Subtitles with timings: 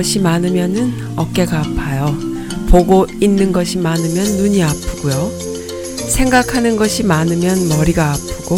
[0.00, 2.16] 것이 많으면은 어깨가 아파요.
[2.70, 5.30] 보고 있는 것이 많으면 눈이 아프고요.
[6.08, 8.56] 생각하는 것이 많으면 머리가 아프고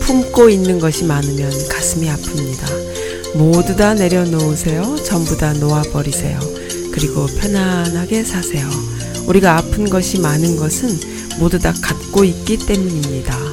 [0.00, 3.36] 품고 있는 것이 많으면 가슴이 아픕니다.
[3.36, 4.96] 모두 다 내려놓으세요.
[5.04, 6.40] 전부 다 놓아버리세요.
[6.92, 8.66] 그리고 편안하게 사세요.
[9.26, 10.88] 우리가 아픈 것이 많은 것은
[11.38, 13.43] 모두 다 갖고 있기 때문입니다.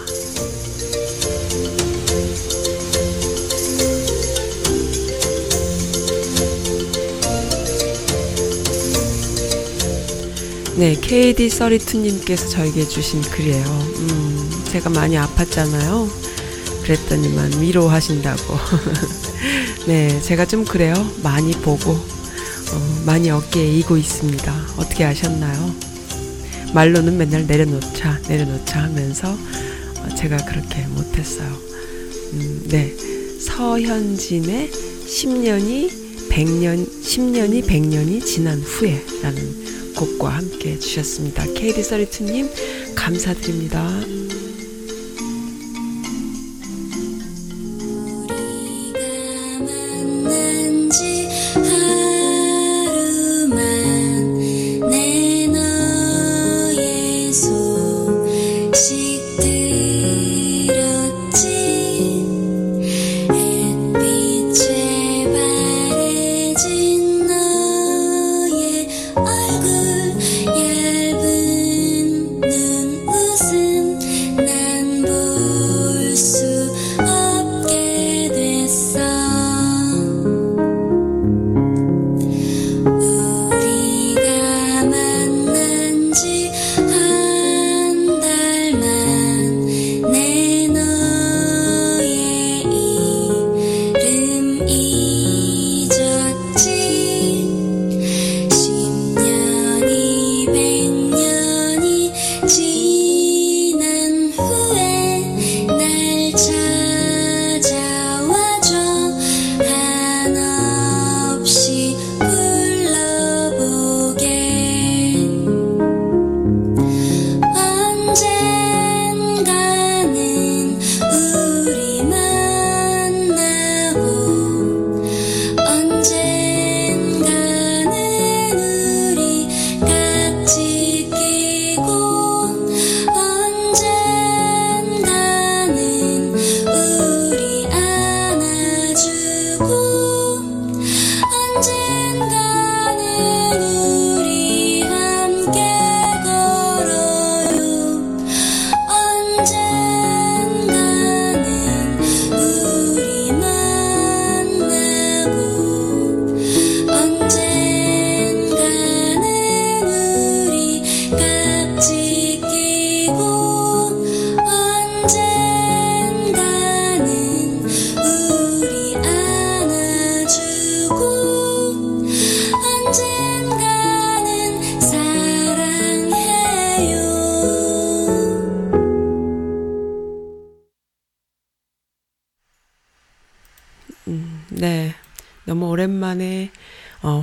[10.82, 13.64] 네, KD32님께서 저에게 주신 글이에요.
[13.68, 16.10] 음, 제가 많이 아팠잖아요.
[16.82, 18.58] 그랬더니만 위로하신다고.
[19.86, 20.96] 네, 제가 좀 그래요.
[21.22, 24.52] 많이 보고, 어, 많이 어깨에 이고 있습니다.
[24.78, 25.72] 어떻게 아셨나요?
[26.74, 31.48] 말로는 맨날 내려놓자, 내려놓자 하면서 어, 제가 그렇게 못했어요.
[32.34, 32.92] 음, 네.
[33.40, 35.92] 서현진의 10년이
[36.32, 39.62] 100년, 10년이 100년이 지난 후에 라는
[39.96, 41.44] 곡과 함께 주셨습니다.
[41.46, 42.50] KD32님,
[42.96, 43.88] 감사드립니다.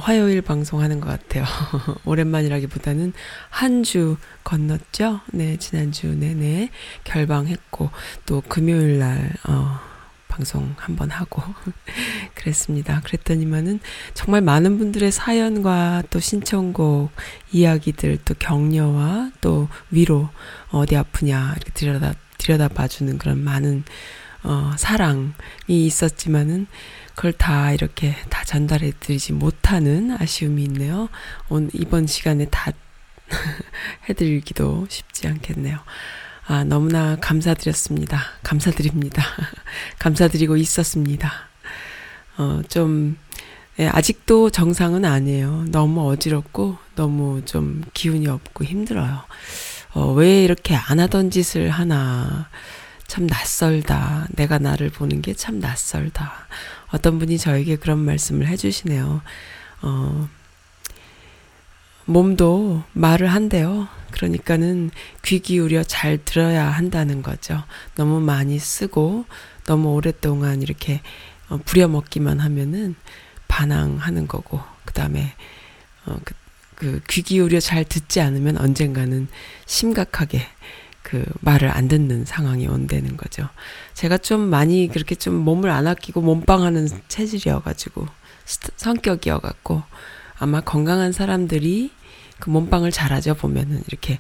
[0.08, 1.44] 화요일 방송하는 것 같아요.
[2.06, 3.12] 오랜만이라기보다는
[3.50, 5.20] 한 주 건넜죠?
[5.34, 6.70] 네, 지난주 내내
[7.05, 7.90] 결방했고,
[8.25, 9.78] 또 금요일 날, 어,
[10.28, 11.43] 방송 한번 하고,
[12.34, 13.02] 그랬습니다.
[13.05, 13.81] 그랬더니만은
[14.14, 17.10] 정말 많은 분들의 사연과 또 신청곡,
[17.52, 20.31] 이야기들, 또 격려와 또 위로,
[20.70, 23.84] 어디 아프냐, 이렇게 들여다, 들여다 봐주는 그런 많은
[24.43, 25.34] 어, 사랑이
[25.69, 26.66] 있었지만은
[27.19, 31.09] 그걸 다 이렇게 다 전달해 드리지 못하는 아쉬움이 있네요.
[31.49, 32.70] 오늘 이번 시간에 다
[34.09, 35.81] 해드리기도 쉽지 않겠네요.
[36.47, 38.20] 아, 너무나 감사드렸습니다.
[38.44, 39.25] 감사드립니다.
[39.99, 41.32] 감사드리고 있었습니다.
[42.37, 43.19] 어, 좀,
[43.81, 45.65] 예, 아직도 정상은 아니에요.
[45.73, 49.25] 너무 어지럽고, 너무 좀 기운이 없고 힘들어요.
[49.94, 52.49] 어, 왜 이렇게 안 하던 짓을 하나.
[53.09, 54.29] 참 낯설다.
[54.37, 56.47] 내가 나를 보는 게 참 낯설다.
[56.90, 59.23] 어떤 분이 저에게 그런 말씀을 해주시네요.
[59.82, 60.29] 어,
[62.06, 63.88] 몸도 말을 한대요.
[64.11, 64.90] 그러니까는
[65.25, 67.62] 귀 기울여 잘 들어야 한다는 거죠.
[67.94, 69.26] 너무 많이 쓰고
[69.67, 71.02] 너무 오랫동안 이렇게
[71.50, 72.94] 어, 부려먹기만 하면은
[73.49, 75.34] 반항하는 거고 그 다음에
[76.06, 76.34] 어, 그,
[76.75, 79.29] 그귀 기울여 잘 듣지 않으면 언젠가는
[79.67, 80.46] 심각하게
[81.08, 83.49] 그 말을 안 듣는 상황이 온다는 거죠.
[83.94, 88.06] 제가 좀 많이 그렇게 좀 몸을 안 아끼고 몸빵하는 체질이어가지고
[88.76, 89.82] 성격이어갖고
[90.38, 91.90] 아마 건강한 사람들이
[92.38, 94.19] 그 몸빵을 잘하죠 보면은 이렇게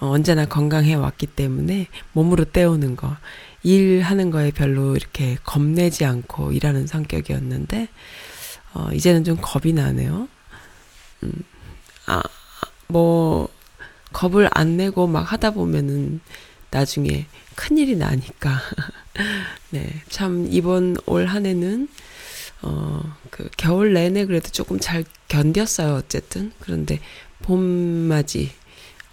[0.00, 3.14] 어, 언제나 건강해 왔기 때문에 몸으로 때우는 거
[3.62, 7.88] 일하는 거에 별로 이렇게 겁내지 않고 일하는 성격이었는데
[8.72, 10.26] 어, 이제는 좀 겁이 나네요.
[11.22, 11.32] 음,
[12.06, 12.22] 아,
[12.88, 13.50] 뭐
[14.14, 16.20] 겁을 안 내고 막 하다 보면은
[16.70, 17.26] 나중에
[17.56, 18.58] 큰일이 나니까.
[19.70, 21.88] 네, 참 이번 올 한 해는
[22.62, 26.52] 어, 그 겨울 내내 그래도 조금 잘 견뎠어요, 어쨌든.
[26.60, 27.00] 그런데
[27.42, 28.50] 봄맞이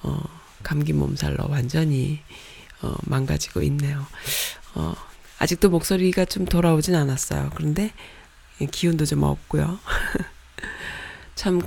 [0.04, 0.24] 어,
[0.64, 2.22] 감기 몸살로 완전히
[2.82, 4.06] 어, 망가지고 있네요.
[4.76, 4.96] 어,
[5.40, 7.52] 아직도 목소리가 좀 돌아오진 않았어요.
[7.56, 7.92] 그런데
[8.72, 9.80] 기운도 좀 없고요.
[11.36, 11.62] 참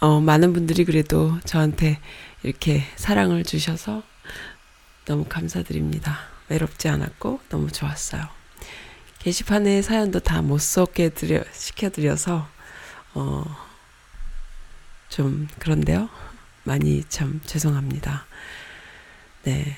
[0.00, 1.98] 어, 많은 분들이 그래도 저한테
[2.42, 4.02] 이렇게 사랑을 주셔서
[5.04, 6.18] 너무 감사드립니다.
[6.48, 8.22] 외롭지 않았고 너무 좋았어요.
[9.18, 12.48] 게시판에 사연도 다못 쏟게 드려, 시켜드려서,
[13.14, 13.44] 어,
[15.08, 16.08] 좀 그런데요.
[16.64, 18.26] 많이 참 죄송합니다.
[19.44, 19.76] 네.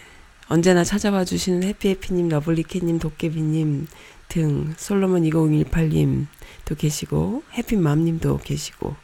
[0.49, 3.87] 언제나 찾아와 주시는 해피해피님, 러블리케님, 도깨비님
[4.29, 6.27] 등 솔로몬 2018님
[6.65, 8.97] 도 계시고, 해피맘님도 계시고,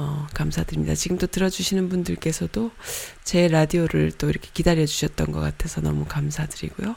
[0.00, 0.94] 어, 감사드립니다.
[0.94, 2.70] 지금도 들어주시는 분들께서도
[3.22, 6.96] 제 라디오를 또 이렇게 기다려 주셨던 것 같아서 너무 감사드리고요.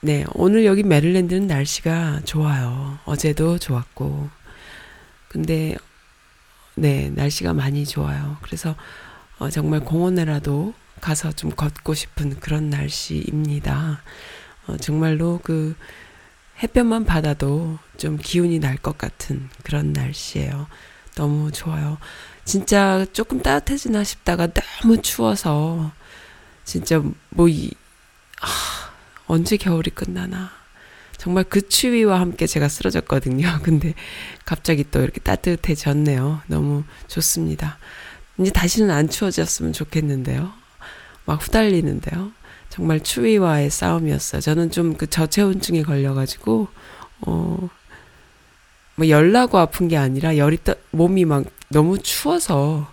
[0.00, 2.98] 네, 오늘 여기 메릴랜드는 날씨가 좋아요.
[3.04, 4.28] 어제도 좋았고.
[5.28, 5.76] 근데,
[6.74, 8.36] 네, 날씨가 많이 좋아요.
[8.42, 8.74] 그래서,
[9.38, 14.02] 어, 정말 공원에라도 가서 좀 걷고 싶은 그런 날씨입니다.
[14.66, 15.76] 어, 정말로 그
[16.60, 20.66] 햇볕만 받아도 좀 기운이 날 것 같은 그런 날씨예요.
[21.18, 21.98] 너무 좋아요.
[22.44, 25.90] 진짜 조금 따뜻해지나 싶다가 너무 추워서
[26.64, 27.72] 진짜 뭐 이,
[28.40, 28.46] 아,
[29.26, 30.50] 언제 겨울이 끝나나.
[31.16, 33.58] 정말 그 추위와 함께 제가 쓰러졌거든요.
[33.64, 33.94] 근데
[34.44, 36.42] 갑자기 또 이렇게 따뜻해졌네요.
[36.46, 37.78] 너무 좋습니다.
[38.38, 40.52] 이제 다시는 안 추워졌으면 좋겠는데요.
[41.24, 42.30] 막 후달리는데요.
[42.70, 44.40] 정말 추위와의 싸움이었어요.
[44.40, 46.68] 저는 좀 그 저체온증에 걸려가지고,
[47.22, 47.68] 어,
[48.98, 52.92] 뭐 열나고 아픈 게 아니라 열이 떠, 몸이 막 너무 추워서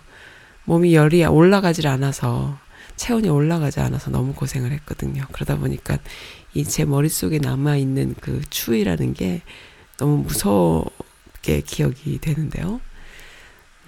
[0.64, 2.56] 몸이 열이 올라가질 않아서
[2.94, 5.24] 체온이 올라가지 않아서 너무 고생을 했거든요.
[5.32, 5.98] 그러다 보니까
[6.54, 9.42] 이 제 머릿속에 남아있는 그 추위라는 게
[9.98, 12.80] 너무 무섭게 기억이 되는데요.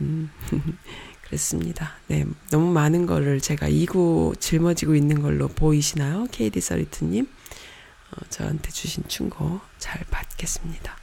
[0.00, 0.28] 음,
[1.23, 1.93] 그랬습니다.
[2.09, 2.25] 네.
[2.50, 6.26] 너무 많은 거를 제가 이고 짊어지고 있는 걸로 보이시나요?
[6.33, 7.26] KD 서리트님.
[8.11, 10.97] 어, 저한테 주신 충고 잘 받겠습니다.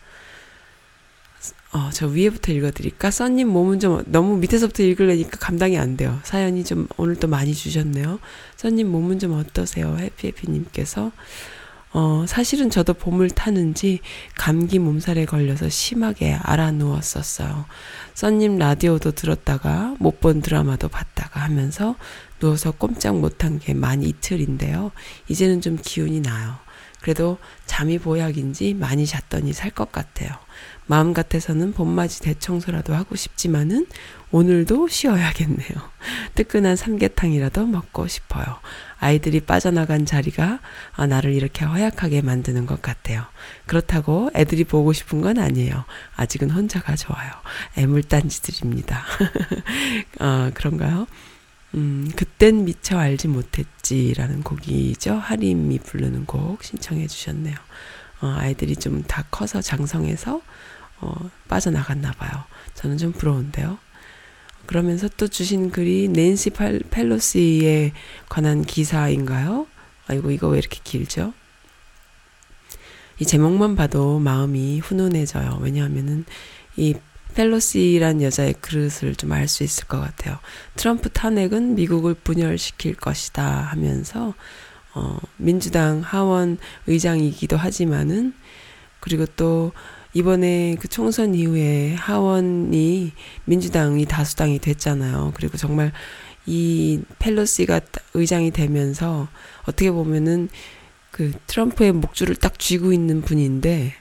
[1.73, 3.11] 어, 저 위에부터 읽어드릴까?
[3.11, 6.19] 써님 몸은 좀 너무 밑에서부터 읽으려니까 감당이 안 돼요.
[6.23, 8.19] 사연이 좀 오늘 또 많이 주셨네요.
[8.55, 9.97] 써님 몸은 좀 어떠세요?
[9.99, 11.11] 해피해피님께서.
[11.97, 13.99] 어, 사실은 저도 봄을 타는지
[14.35, 17.65] 감기 몸살에 걸려서 심하게 알아 누웠었어요.
[18.13, 21.95] 써님 라디오도 들었다가 못 본 드라마도 봤다가 하면서
[22.39, 24.91] 누워서 꼼짝 못한 게 만 이틀인데요.
[25.29, 26.55] 이제는 좀 기운이 나요.
[27.01, 30.31] 그래도 잠이 보약인지 많이 잤더니 살 것 같아요.
[30.87, 33.87] 마음 같아서는 봄맞이 대청소라도 하고 싶지만은
[34.31, 35.69] 오늘도 쉬어야겠네요.
[36.35, 38.45] 뜨끈한 삼계탕이라도 먹고 싶어요.
[38.99, 40.59] 아이들이 빠져나간 자리가
[40.93, 43.25] 아, 나를 이렇게 허약하게 만드는 것 같아요.
[43.65, 45.85] 그렇다고 애들이 보고 싶은 건 아니에요.
[46.15, 47.31] 아직은 혼자가 좋아요.
[47.77, 49.03] 애물단지들입니다.
[50.19, 51.07] 아, 그런가요?
[51.73, 55.15] 음, 그땐 미처 알지 못했지라는 곡이죠.
[55.15, 57.55] 하림이 부르는 곡 신청해 주셨네요.
[58.21, 60.41] 어, 아이들이 좀 다 커서 장성해서
[61.01, 62.43] 어, 빠져나갔나 봐요.
[62.73, 63.77] 저는 좀 부러운데요.
[64.65, 67.91] 그러면서 또 주신 글이 낸시 팔, 펠로시에
[68.29, 69.67] 관한 기사인가요?
[70.07, 71.33] 아이고 이거 왜 이렇게 길죠?
[73.19, 75.59] 이 제목만 봐도 마음이 훈훈해져요.
[75.61, 76.25] 왜냐하면은
[76.75, 76.95] 이
[77.35, 80.39] 펠로시란 여자의 그릇을 좀 알 수 있을 것 같아요.
[80.75, 84.33] 트럼프 탄핵은 미국을 분열시킬 것이다 하면서
[84.93, 88.33] 어, 민주당 하원 의장이기도 하지만은
[89.01, 89.73] 그리고 또
[90.15, 93.11] 이번에 그 총선 이후에 하원이
[93.43, 95.33] 민주당이 다수당이 됐잖아요.
[95.35, 95.91] 그리고 정말
[96.45, 97.81] 이 펠로시가
[98.13, 99.27] 의장이 되면서
[99.63, 100.47] 어떻게 보면은
[101.11, 103.93] 그 트럼프의 목줄을 딱 쥐고 있는 분인데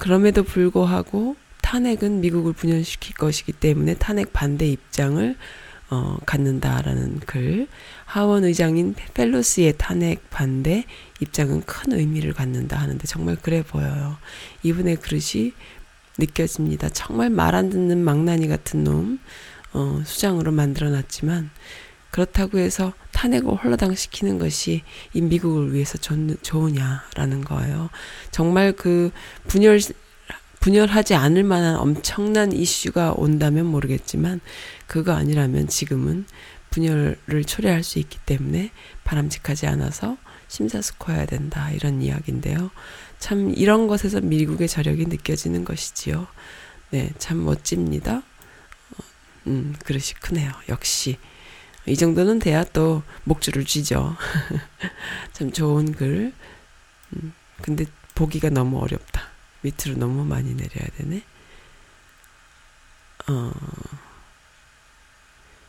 [0.00, 5.36] 그럼에도 불구하고 탄핵은 미국을 분열시킬 것이기 때문에 탄핵 반대 입장을
[5.90, 7.68] 어, 갖는다라는 글.
[8.04, 10.84] 하원 의장인 펠로시의 탄핵 반대
[11.20, 14.16] 입장은 큰 의미를 갖는다 하는데 정말 그래 보여요.
[14.62, 15.52] 이분의 그릇이
[16.18, 16.88] 느껴집니다.
[16.90, 19.18] 정말 말 안 듣는 망나니 같은 놈,
[19.72, 21.50] 어, 수장으로 만들어 놨지만,
[22.10, 24.82] 그렇다고 해서 탄핵을 홀라당 시키는 것이
[25.14, 27.90] 이 미국을 위해서 좋, 좋으냐라는 거예요.
[28.30, 29.10] 정말 그
[29.48, 29.80] 분열,
[30.64, 34.40] 분열하지 않을 만한 엄청난 이슈가 온다면 모르겠지만,
[34.86, 36.24] 그거 아니라면 지금은
[36.70, 38.70] 분열을 초래할 수 있기 때문에
[39.04, 40.16] 바람직하지 않아서
[40.48, 41.70] 심사숙고해야 된다.
[41.70, 42.70] 이런 이야기인데요.
[43.18, 46.26] 참 이런 것에서 미국의 저력이 느껴지는 것이지요.
[46.92, 48.16] 네, 참 멋집니다.
[48.16, 49.04] 어,
[49.48, 50.50] 음, 그릇이 크네요.
[50.70, 51.18] 역시.
[51.84, 54.16] 이 정도는 돼야 또 목줄을 쥐죠.
[55.34, 56.32] 참 좋은 글.
[57.12, 59.33] 음, 근데 보기가 너무 어렵다.
[59.64, 61.22] 밑으로 너무 많이 내려야 되네.
[63.28, 63.52] 어,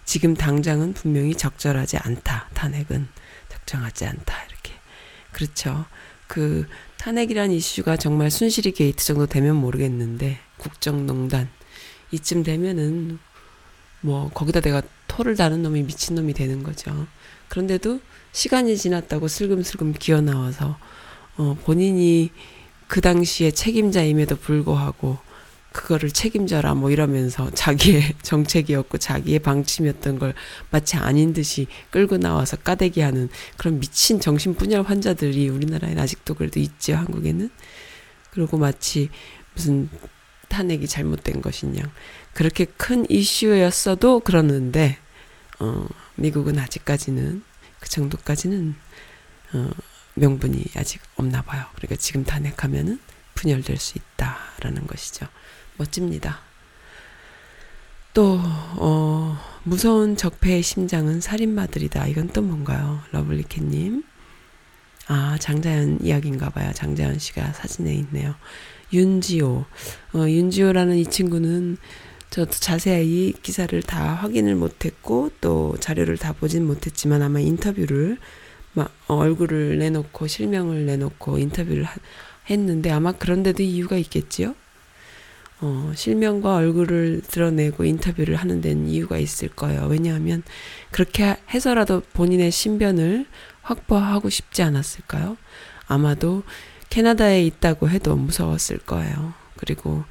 [0.03, 2.49] 지금 당장은 분명히 적절하지 않다.
[2.53, 3.07] 탄핵은
[3.49, 4.43] 적정하지 않다.
[4.43, 4.73] 이렇게.
[5.31, 5.85] 그렇죠.
[6.27, 11.49] 그 탄핵이란 이슈가 정말 순실이 게이트 정도 되면 모르겠는데 국정농단
[12.11, 13.19] 이쯤 되면은
[14.01, 17.07] 뭐 거기다 내가 토를 다는 놈이 미친 놈이 되는 거죠.
[17.47, 18.01] 그런데도
[18.33, 20.77] 시간이 지났다고 슬금슬금 기어 나와서
[21.37, 22.31] 어 본인이
[22.88, 25.18] 그 당시에 책임자임에도 불구하고
[25.75, 30.34] 그거를 책임져라 뭐 이러면서 자기의 정책이었고 자기의 방침이었던 걸
[30.70, 36.96] 마치 아닌 듯이 끌고 나와서 까대기 하는 그런 미친 정신분열 환자들이 우리나라에 아직도 그래도 있죠
[36.96, 37.50] 한국에는?
[38.32, 39.10] 그리고 마치
[39.54, 39.89] 무슨
[40.48, 41.84] 탄핵이 잘못된 것이냐.
[42.34, 44.98] 그렇게 큰 이슈였어도 그러는데
[45.60, 47.44] 어 미국은 아직까지는
[47.80, 48.75] 그 정도까지는
[49.54, 49.70] 어
[50.15, 53.00] 명분이 아직 없나 봐요 그러니까 지금 탄핵하면은
[53.36, 55.27] 분열될 수 있다라는 것이죠.
[55.77, 56.39] 멋집니다.
[58.13, 58.39] 또,
[58.77, 62.07] 어, 무서운 적폐의 심장은 살인마들이다.
[62.07, 63.01] 이건 또 뭔가요?
[63.12, 64.03] 러블리캣님.
[65.07, 66.72] 아, 장자연 이야기인가 봐요.
[66.74, 68.36] 장자연 씨가 사진에 있네요.
[68.93, 69.65] 윤지호.
[70.13, 71.77] 어, 윤지호라는 이 친구는
[72.29, 78.17] 저도 자세히 기사를 다 확인을 못했고 또 자료를 다 보진 못했지만 아마 인터뷰를
[78.75, 81.96] 막 어, 얼굴을 내놓고 실명을 내놓고 인터뷰를 하,
[82.50, 84.53] 했는데 아마 그런데도 이유가 있겠지요.
[85.62, 89.88] 어, 실명과 얼굴을 드러내고 인터뷰를 하는 데는 이유가 있을 거예요.
[89.88, 90.44] 왜냐하면
[90.91, 93.25] 그렇게 해서라도 본인의 신변을
[93.62, 95.38] 확보하고 싶지 않았을까요?
[95.88, 96.44] 아마도
[96.89, 99.34] 캐나다에 있다고 해도 무서웠을 거예요.
[99.55, 100.03] 그리고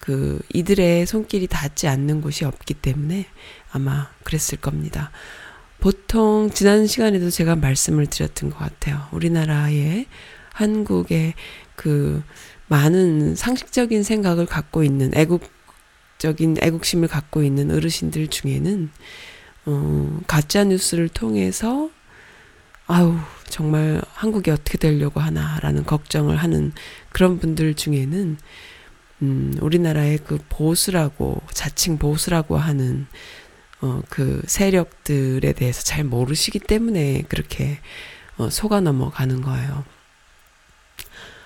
[0.00, 3.26] 그 이들의 손길이 닿지 않는 곳이 없기 때문에
[3.70, 5.10] 아마 그랬을 겁니다.
[5.80, 9.06] 보통 지난 시간에도 제가 말씀을 드렸던 것 같아요.
[9.12, 10.06] 우리나라의
[10.52, 11.34] 한국의
[11.74, 12.22] 그
[12.68, 18.90] 많은 상식적인 생각을 갖고 있는 애국적인 애국심을 갖고 있는 어르신들 중에는
[19.66, 21.90] 어, 가짜 뉴스를 통해서
[22.86, 23.16] 아우
[23.48, 26.72] 정말 한국이 어떻게 되려고 하나라는 걱정을 하는
[27.10, 28.38] 그런 분들 중에는
[29.22, 33.06] 음, 우리나라의 그 보수라고 자칭 보수라고 하는
[33.80, 37.78] 어, 그 세력들에 대해서 잘 모르시기 때문에 그렇게
[38.38, 39.84] 어, 속아 넘어가는 거예요.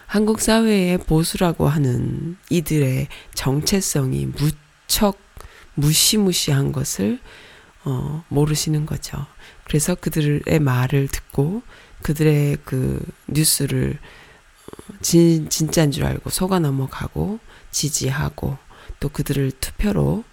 [0.06, 5.18] 한국 사회의 보수라고 하는 이들의 정체성이 무척
[5.74, 7.20] 무시무시한 것을
[7.84, 9.24] 어, 모르시는 거죠.
[9.64, 11.62] 그래서 그들의 말을 듣고
[12.02, 13.98] 그들의 그 뉴스를
[14.66, 17.38] 어, 진, 진짜인 줄 알고 속아 넘어가고
[17.70, 18.58] 지지하고
[18.98, 20.24] 또 그들을 투표로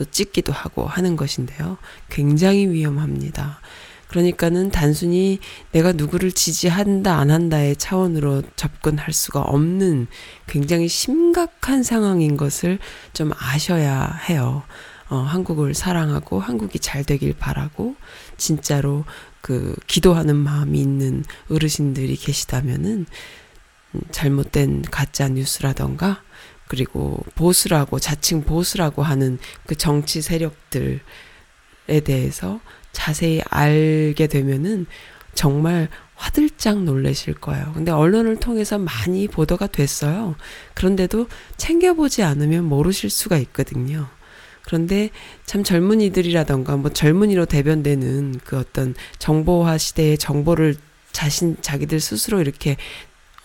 [0.00, 1.76] 또 찍기도 하고 하는 것인데요.
[2.08, 3.60] 굉장히 위험합니다.
[4.08, 5.40] 그러니까는 단순히
[5.72, 10.06] 내가 누구를 지지한다 안 한다의 차원으로 접근할 수가 없는
[10.46, 12.78] 굉장히 심각한 상황인 것을
[13.12, 14.62] 좀 아셔야 해요.
[15.10, 17.94] 어, 한국을 사랑하고 한국이 잘 되길 바라고
[18.38, 19.04] 진짜로
[19.42, 23.04] 그 기도하는 마음이 있는 어르신들이 계시다면은
[23.94, 26.22] 음, 잘못된 가짜 뉴스라던가
[26.70, 31.00] 그리고 보수라고 자칭 보수라고 하는 그 정치 세력들에
[32.04, 32.60] 대해서
[32.92, 34.86] 자세히 알게 되면은
[35.34, 37.72] 정말 화들짝 놀라실 거예요.
[37.74, 40.36] 근데 언론을 통해서 많이 보도가 됐어요.
[40.74, 44.06] 그런데도 챙겨보지 않으면 모르실 수가 있거든요.
[44.62, 45.10] 그런데
[45.46, 50.76] 참 젊은이들이라던가 뭐 젊은이로 대변되는 그 어떤 정보화 시대의 정보를
[51.10, 52.76] 자신 자기들 스스로 이렇게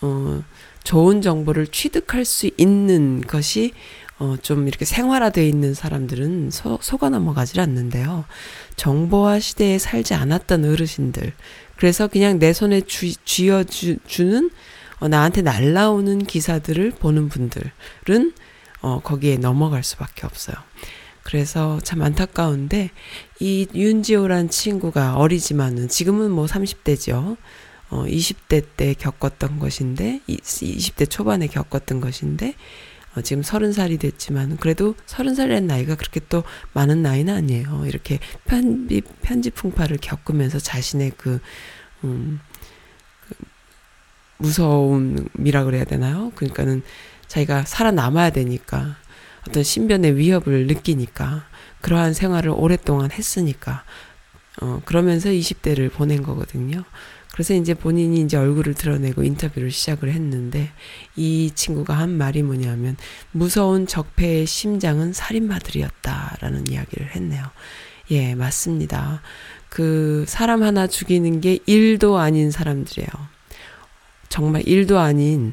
[0.00, 0.44] 어
[0.86, 3.72] 좋은 정보를 취득할 수 있는 것이
[4.18, 8.24] 어, 좀 이렇게 생활화되어 있는 사람들은 소, 속아 넘어가질 않는데요.
[8.76, 11.32] 정보화 시대에 살지 않았던 어르신들.
[11.76, 14.50] 그래서 그냥 내 손에 쥐, 쥐어주는,
[15.00, 18.32] 어, 나한테 날라오는 기사들을 보는 분들은,
[18.80, 20.56] 어, 거기에 넘어갈 수밖에 없어요.
[21.24, 22.90] 그래서 참 안타까운데,
[23.40, 27.36] 이 윤지호란 친구가 어리지만은, 지금은 뭐 30대죠.
[27.90, 32.54] 어, 20대 때 겪었던 것인데, 20대 초반에 겪었던 것인데,
[33.16, 37.84] 어, 지금 서른 살이 됐지만 그래도 서른 살이라는 나이가 그렇게 또 많은 나이는 아니에요.
[37.86, 41.40] 이렇게 편집 편집 풍파를 겪으면서 자신의 그
[42.04, 42.40] 음,
[43.26, 43.34] 그
[44.38, 46.30] 무서움이라 그래야 되나요?
[46.34, 46.82] 그러니까는
[47.26, 48.96] 자기가 살아남아야 되니까
[49.48, 51.46] 어떤 신변의 위협을 느끼니까
[51.80, 53.84] 그러한 생활을 오랫동안 했으니까
[54.60, 56.84] 어 그러면서 20대를 보낸 거거든요.
[57.36, 60.70] 그래서 이제 본인이 이제 얼굴을 드러내고 인터뷰를 시작을 했는데
[61.16, 62.96] 이 친구가 한 말이 뭐냐면
[63.30, 67.44] 무서운 적폐의 심장은 살인마들이었다라는 이야기를 했네요.
[68.10, 69.20] 예, 맞습니다.
[69.68, 73.10] 그 사람 하나 죽이는 게 일도 아닌 사람들이에요.
[74.30, 75.52] 정말 일도 아닌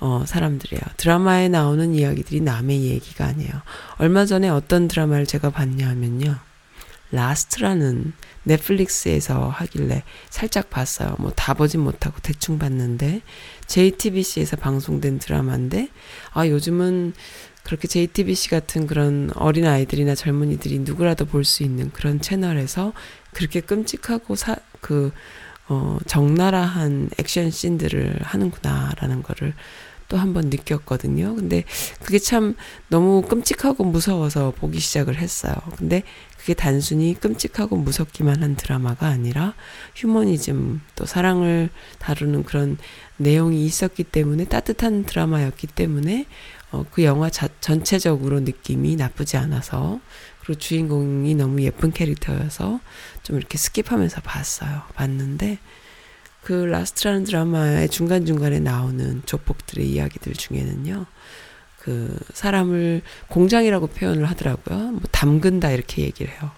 [0.00, 0.82] 어, 사람들이에요.
[0.98, 3.62] 드라마에 나오는 이야기들이 남의 얘기가 아니에요.
[3.96, 6.36] 얼마 전에 어떤 드라마를 제가 봤냐 하면요.
[7.14, 8.12] 라스트라는
[8.44, 11.16] 넷플릭스에서 하길래 살짝 봤어요.
[11.18, 13.22] 뭐 다 보진 못하고 대충 봤는데
[13.66, 15.88] JTBC에서 방송된 드라마인데
[16.32, 17.14] 아 요즘은
[17.64, 22.92] 그렇게 JTBC 같은 그런 어린 아이들이나 젊은이들이 누구라도 볼 수 있는 그런 채널에서
[23.32, 25.10] 그렇게 끔찍하고 사, 그,
[25.68, 29.54] 어, 적나라한 액션 씬들을 하는구나라는 거를
[30.08, 31.34] 또 한 번 느꼈거든요.
[31.34, 31.64] 근데
[32.02, 32.54] 그게 참
[32.88, 35.54] 너무 끔찍하고 무서워서 보기 시작을 했어요.
[35.76, 36.02] 근데
[36.38, 39.54] 그게 단순히 끔찍하고 무섭기만 한 드라마가 아니라
[39.96, 42.76] 휴머니즘 또 사랑을 다루는 그런
[43.16, 46.26] 내용이 있었기 때문에 따뜻한 드라마였기 때문에
[46.70, 50.00] 어, 그 영화 자, 전체적으로 느낌이 나쁘지 않아서
[50.40, 52.80] 그리고 주인공이 너무 예쁜 캐릭터여서
[53.22, 54.82] 좀 이렇게 skip하면서 봤어요.
[54.94, 55.58] 봤는데
[56.44, 61.06] 그 라스트라는 드라마의 중간중간에 나오는 조폭들의 이야기들 중에는요.
[61.78, 64.76] 그 사람을 공장이라고 표현을 하더라고요.
[64.76, 66.50] 뭐 담근다 이렇게 얘기를 해요.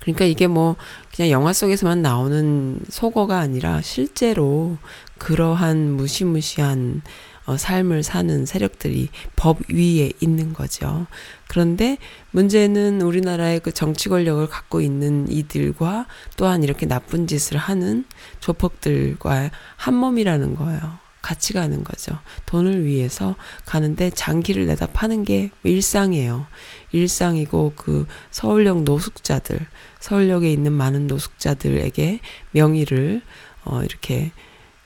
[0.00, 0.76] 그러니까 이게 뭐
[1.14, 4.78] 그냥 영화 속에서만 나오는 속어가 아니라 실제로
[5.18, 7.02] 그러한 무시무시한
[7.46, 11.06] 어, 삶을 사는 세력들이 법 위에 있는 거죠.
[11.48, 11.98] 그런데
[12.30, 18.04] 문제는 우리나라의 그 정치 권력을 갖고 있는 이들과 또한 이렇게 나쁜 짓을 하는
[18.40, 20.98] 조폭들과 한 몸이라는 거예요.
[21.22, 22.18] 같이 가는 거죠.
[22.46, 26.46] 돈을 위해서 가는데 장기를 내다 파는 게 일상이에요.
[26.92, 29.66] 일상이고 그 서울역 노숙자들,
[30.00, 32.20] 서울역에 있는 많은 노숙자들에게
[32.52, 33.22] 명의를
[33.64, 34.32] 어 이렇게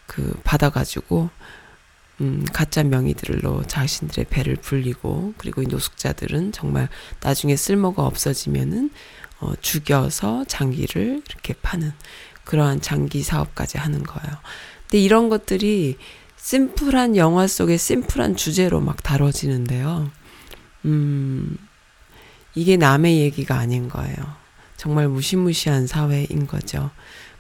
[0.07, 1.31] 그 받아가지고
[2.25, 6.89] 음, 가짜 명의들로 자신들의 배를 불리고, 그리고 이 노숙자들은 정말
[7.21, 8.91] 나중에 쓸모가 없어지면은,
[9.41, 11.93] 어, 죽여서 장기를 이렇게 파는
[12.45, 14.39] 그러한 장기 사업까지 하는 거예요.
[14.83, 15.99] 근데 이런 것들이
[16.37, 20.11] 심플한 영화 속의 심플한 주제로 막 다뤄지는데요.
[20.87, 21.59] 음,
[22.55, 24.17] 이게 남의 얘기가 아닌 거예요.
[24.79, 26.91] 정말 무시무시한 사회인 거죠.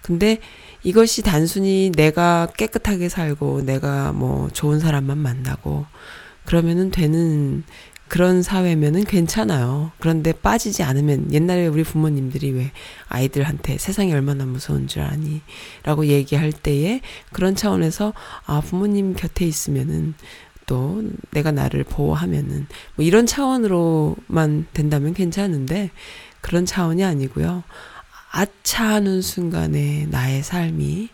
[0.02, 0.40] 근데
[0.84, 5.86] 이것이 단순히 내가 깨끗하게 살고 내가 뭐 좋은 사람만 만나고
[6.44, 7.64] 그러면은 되는
[8.06, 9.90] 그런 사회면은 괜찮아요.
[9.98, 12.70] 그런데 빠지지 않으면 옛날에 우리 부모님들이 왜
[13.08, 15.40] 아이들한테 세상이 얼마나 무서운 줄 아니?
[15.84, 17.00] 라고 얘기할 때에
[17.32, 18.12] 그런 차원에서
[18.44, 20.14] 아, 부모님 곁에 있으면은
[20.66, 25.90] 또 내가 나를 보호하면은 뭐 이런 차원으로만 된다면 괜찮은데
[26.40, 27.64] 그런 차원이 아니고요.
[28.36, 31.08] 아차 하는 순간에 나의 삶이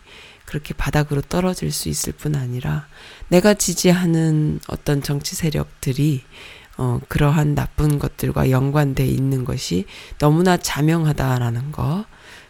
[0.45, 2.87] 그렇게 바닥으로 떨어질 수 있을 뿐 아니라
[3.27, 6.23] 내가 지지하는 어떤 정치 세력들이
[6.77, 9.85] 어, 그러한 나쁜 것들과 연관돼 있는 것이
[10.17, 12.05] 너무나 자명하다라는 거.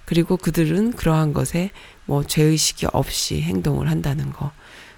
[0.06, 1.72] 그리고 그들은 그러한 것에
[2.06, 4.52] 뭐 죄의식이 없이 행동을 한다는 거.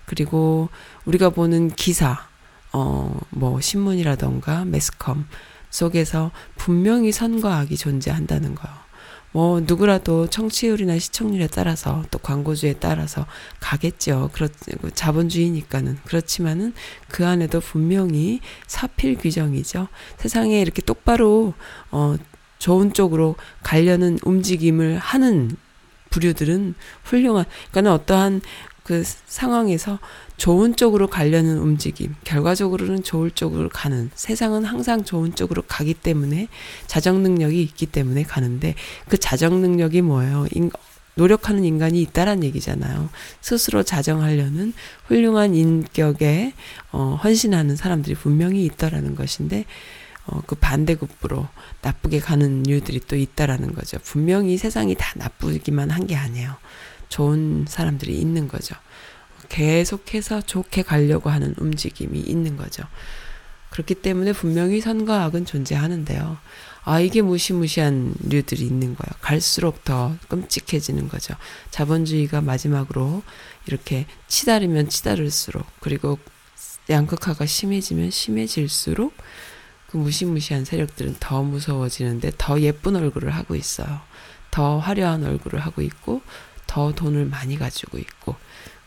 [0.06, 0.70] 그리고
[1.06, 2.28] 우리가 보는 기사,
[2.74, 5.28] 어, 뭐 신문이라던가 매스컴
[5.72, 8.83] 속에서 분명히 선과 악이 존재한다는 거요.
[9.34, 13.26] 뭐 누구라도 청취율이나 시청률에 따라서 또 광고주에 따라서
[13.60, 14.30] 가겠죠.
[14.32, 14.48] 그렇
[14.94, 16.74] 자본주의니까는 그렇지만은
[17.10, 19.88] 그 안에도 분명히 사필 규정이죠.
[20.18, 21.54] 세상에 이렇게 똑바로
[21.92, 22.16] 어
[22.60, 25.58] 좋은 쪽으로 가려는 움직임을 하는
[26.12, 28.42] 부류들은 훌륭한 그러니까 어떠한
[28.84, 30.00] 그 상황에서
[30.38, 36.48] 좋은 쪽으로 가려는 움직임, 결과적으로는 좋을 쪽으로 가는 세상은 항상 좋은 쪽으로 가기 때문에
[36.88, 38.76] 자정 능력이 있기 때문에 가는데
[39.08, 40.48] 그 자정 능력이 뭐예요?
[40.52, 40.70] 인,
[41.16, 43.10] 노력하는 인간이 있다란 얘기잖아요.
[43.40, 44.74] 스스로 자정하려는
[45.06, 46.54] 훌륭한 인격에
[46.92, 49.66] 어, 헌신하는 사람들이 분명히 있다라는 것인데
[50.26, 51.48] 어, 그 반대급부로
[51.82, 53.98] 나쁘게 가는 이유들이 또 있다라는 거죠.
[54.04, 56.56] 분명히 세상이 다 나쁘기만 한 게 아니에요.
[57.14, 58.76] 좋은 사람들이 있는 거죠.
[59.50, 62.82] 계속해서 좋게 가려고 하는 움직임이 있는 거죠.
[63.70, 66.38] 그렇기 때문에 분명히 선과 악은 존재하는데요.
[66.86, 69.14] 아, 이게 무시무시한 류들이 있는 거예요.
[69.22, 71.36] 갈수록 더 끔찍해지는 거죠.
[71.70, 73.22] 자본주의가 마지막으로
[73.68, 76.18] 이렇게 치달으면 치달을수록, 그리고
[76.90, 79.14] 양극화가 심해지면 심해질수록
[79.88, 84.02] 그 무시무시한 세력들은 더 무서워지는데 더 예쁜 얼굴을 하고 있어요.
[84.50, 86.22] 더 화려한 얼굴을 하고 있고,
[86.74, 88.36] 더 돈을 많이 가지고 있고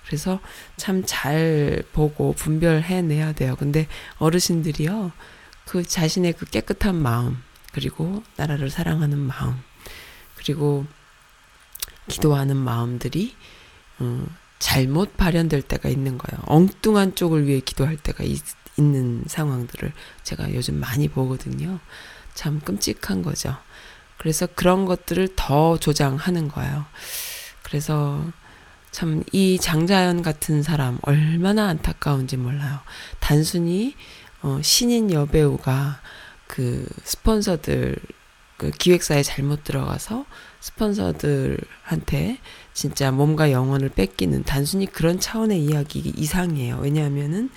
[0.05, 0.41] 그래서
[0.77, 3.55] 참 잘 보고 분별해내야 돼요.
[3.57, 3.87] 근데
[4.19, 5.13] 어르신들이요
[5.67, 7.41] 그 자신의 그 깨끗한 마음
[7.73, 9.57] 그리고 나라를 사랑하는 마음
[10.35, 10.85] 그리고
[12.09, 13.37] 기도하는 마음들이
[14.01, 14.27] 어,
[14.59, 16.43] 잘못 발현될 때가 있는 거예요.
[16.47, 18.41] 엉뚱한 쪽을 위해 기도할 때가 있,
[18.77, 19.93] 있는 상황들을
[20.25, 21.79] 제가 요즘 많이 보거든요.
[22.35, 23.57] 참 끔찍한 거죠.
[24.19, 26.85] 그래서 그런 것들을 더 조장하는 거예요.
[27.67, 28.23] 그래서
[28.93, 32.79] 참 이 장자연 같은 사람 얼마나 안타까운지 몰라요.
[33.21, 33.95] 단순히
[34.41, 36.01] 어, 신인 여배우가
[36.47, 37.97] 그 스폰서들
[38.57, 40.25] 그 기획사에 잘못 들어가서
[40.61, 42.39] 스폰서들한테
[42.73, 46.79] 진짜 몸과 영혼을 뺏기는 단순히 그런 차원의 이야기 이상이에요.
[46.81, 47.51] 왜냐하면은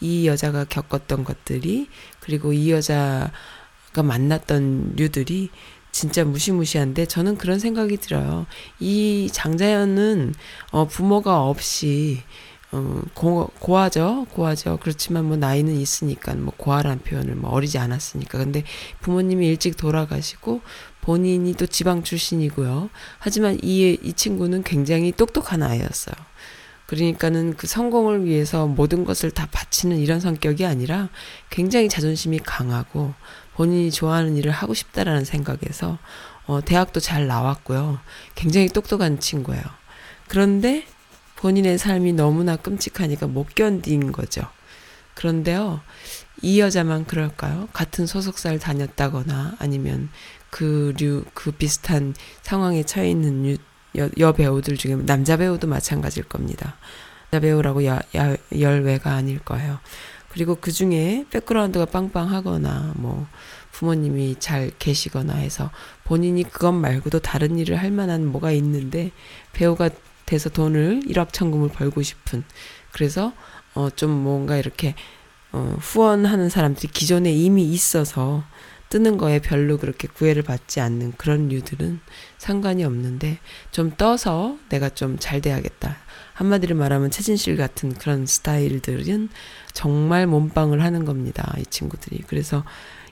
[0.00, 1.88] 이 여자가 겪었던 것들이
[2.20, 3.30] 그리고 이 여자가
[4.02, 5.50] 만났던 류들이
[5.98, 8.46] 진짜 무시무시한데 저는 그런 생각이 들어요.
[8.78, 10.32] 이 장자연은
[10.70, 12.22] 어 부모가 없이
[12.70, 18.62] 어 고, 고아죠 고아죠 그렇지만 뭐 나이는 있으니까 뭐 고아란 표현을 뭐 어리지 않았으니까 근데
[19.00, 20.60] 부모님이 일찍 돌아가시고
[21.00, 22.90] 본인이 또 지방 출신이고요.
[23.18, 26.14] 하지만 이, 이 친구는 굉장히 똑똑한 아이였어요.
[26.86, 31.08] 그러니까는 그 성공을 위해서 모든 것을 다 바치는 이런 성격이 아니라
[31.50, 33.14] 굉장히 자존심이 강하고
[33.58, 35.98] 본인이 좋아하는 일을 하고 싶다라는 생각에서
[36.46, 37.98] 어, 대학도 잘 나왔고요.
[38.36, 39.64] 굉장히 똑똑한 친구예요.
[40.28, 40.86] 그런데
[41.34, 44.42] 본인의 삶이 너무나 끔찍하니까 못 견딘 거죠.
[45.14, 45.80] 그런데요,
[46.40, 47.68] 이 여자만 그럴까요?
[47.72, 50.08] 같은 소속사를 다녔다거나 아니면
[50.50, 53.56] 그 류, 그 비슷한 상황에 처해 있는 유,
[53.96, 56.76] 여, 여 배우들 중에 남자 배우도 마찬가지일 겁니다.
[57.30, 59.80] 남자 배우라고 야, 야, 열외가 아닐 거예요.
[60.38, 63.26] 그리고 그 중에 백그라운드가 빵빵하거나 뭐
[63.72, 65.72] 부모님이 잘 계시거나 해서
[66.04, 69.10] 본인이 그것 말고도 다른 일을 할 만한 뭐가 있는데
[69.52, 69.90] 배우가
[70.26, 72.44] 돼서 돈을 일확천금을 벌고 싶은.
[72.92, 73.32] 그래서
[73.74, 74.94] 어 좀 뭔가 이렇게
[75.50, 78.44] 어 후원하는 사람들이 기존에 이미 있어서
[78.88, 82.00] 뜨는 거에 별로 그렇게 구애를 받지 않는 그런 류들은
[82.38, 83.38] 상관이 없는데
[83.70, 85.96] 좀 떠서 내가 좀 잘 돼야겠다.
[86.34, 89.28] 한마디로 말하면 최진실 같은 그런 스타일들은
[89.72, 91.52] 정말 몸빵을 하는 겁니다.
[91.58, 92.22] 이 친구들이.
[92.28, 92.64] 그래서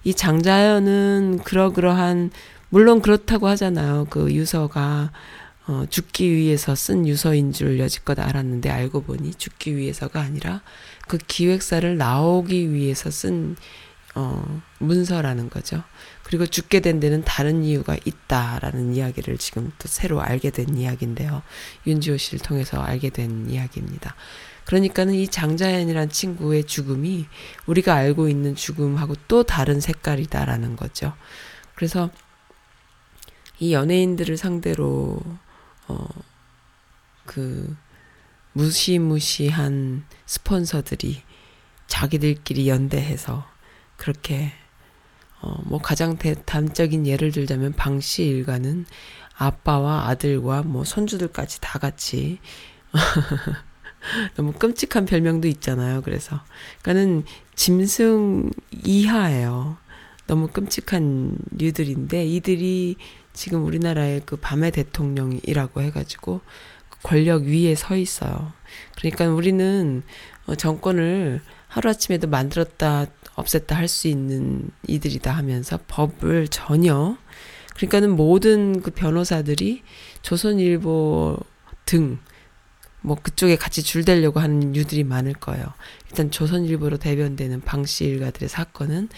[0.04, 2.30] 이 장자연은 그러그러한
[2.68, 4.06] 물론 그렇다고 하잖아요.
[4.10, 5.10] 그 유서가
[5.66, 10.62] 어, 죽기 위해서 쓴 유서인 줄 여지껏 알았는데 알고 보니 죽기 위해서가 아니라
[11.08, 13.56] 그 기획사를 나오기 위해서 쓴
[14.18, 15.85] 어, 문서라는 거죠.
[16.22, 21.42] 그리고 죽게 된 데는 다른 이유가 있다라는 이야기를 지금 또 새로 알게 된 이야기인데요.
[21.87, 24.14] 윤지호 씨를 통해서 알게 된 이야기입니다.
[24.64, 27.26] 그러니까는 이 장자연이란 친구의 죽음이
[27.66, 31.12] 우리가 알고 있는 죽음하고 또 다른 색깔이다라는 거죠.
[31.74, 32.11] 그래서
[33.59, 35.20] 이 연예인들을 상대로
[35.88, 36.09] 어,
[37.26, 37.76] 그
[38.55, 41.22] 무시무시한 스폰서들이
[41.87, 43.56] 자기들끼리 연대해서
[43.96, 44.52] 그렇게
[45.40, 48.87] 어, 뭐 가장 대담적인 예를 들자면 방씨 일가는
[49.37, 52.38] 아빠와 아들과 뭐 손주들까지 다 같이
[54.37, 56.02] 너무 끔찍한 별명도 있잖아요.
[56.02, 56.40] 그래서
[56.82, 58.50] 그러니까는 짐승
[58.85, 59.76] 이하예요.
[60.26, 62.96] 너무 끔찍한 류들인데 이들이
[63.32, 66.40] 지금 우리나라의 그 밤의 대통령이라고 해가지고
[67.02, 68.52] 권력 위에 서 있어요.
[68.96, 70.02] 그러니까 우리는
[70.46, 73.06] 어, 정권을 하루아침에도 만들었다
[73.37, 77.16] 없앴다 할 수 있는 이들이다 하면서 법을 전혀
[77.77, 79.83] 그러니까는 모든 그 변호사들이
[80.22, 81.38] 조선일보
[81.85, 82.18] 등
[83.07, 85.64] 뭐 그쪽에 같이 줄대려고 하는 이유들이 많을 거예요.
[86.11, 89.09] 일단 조선일보로 대변되는 방씨 일가들의 사건은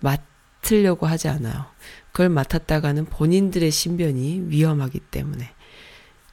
[0.00, 1.64] 맡으려고 하지 않아요.
[2.12, 5.50] 그걸 맡았다가는 본인들의 신변이 위험하기 때문에.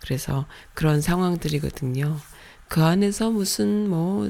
[0.02, 2.20] 그래서 그런 상황들이거든요.
[2.68, 4.30] 그 안에서 무슨 뭐,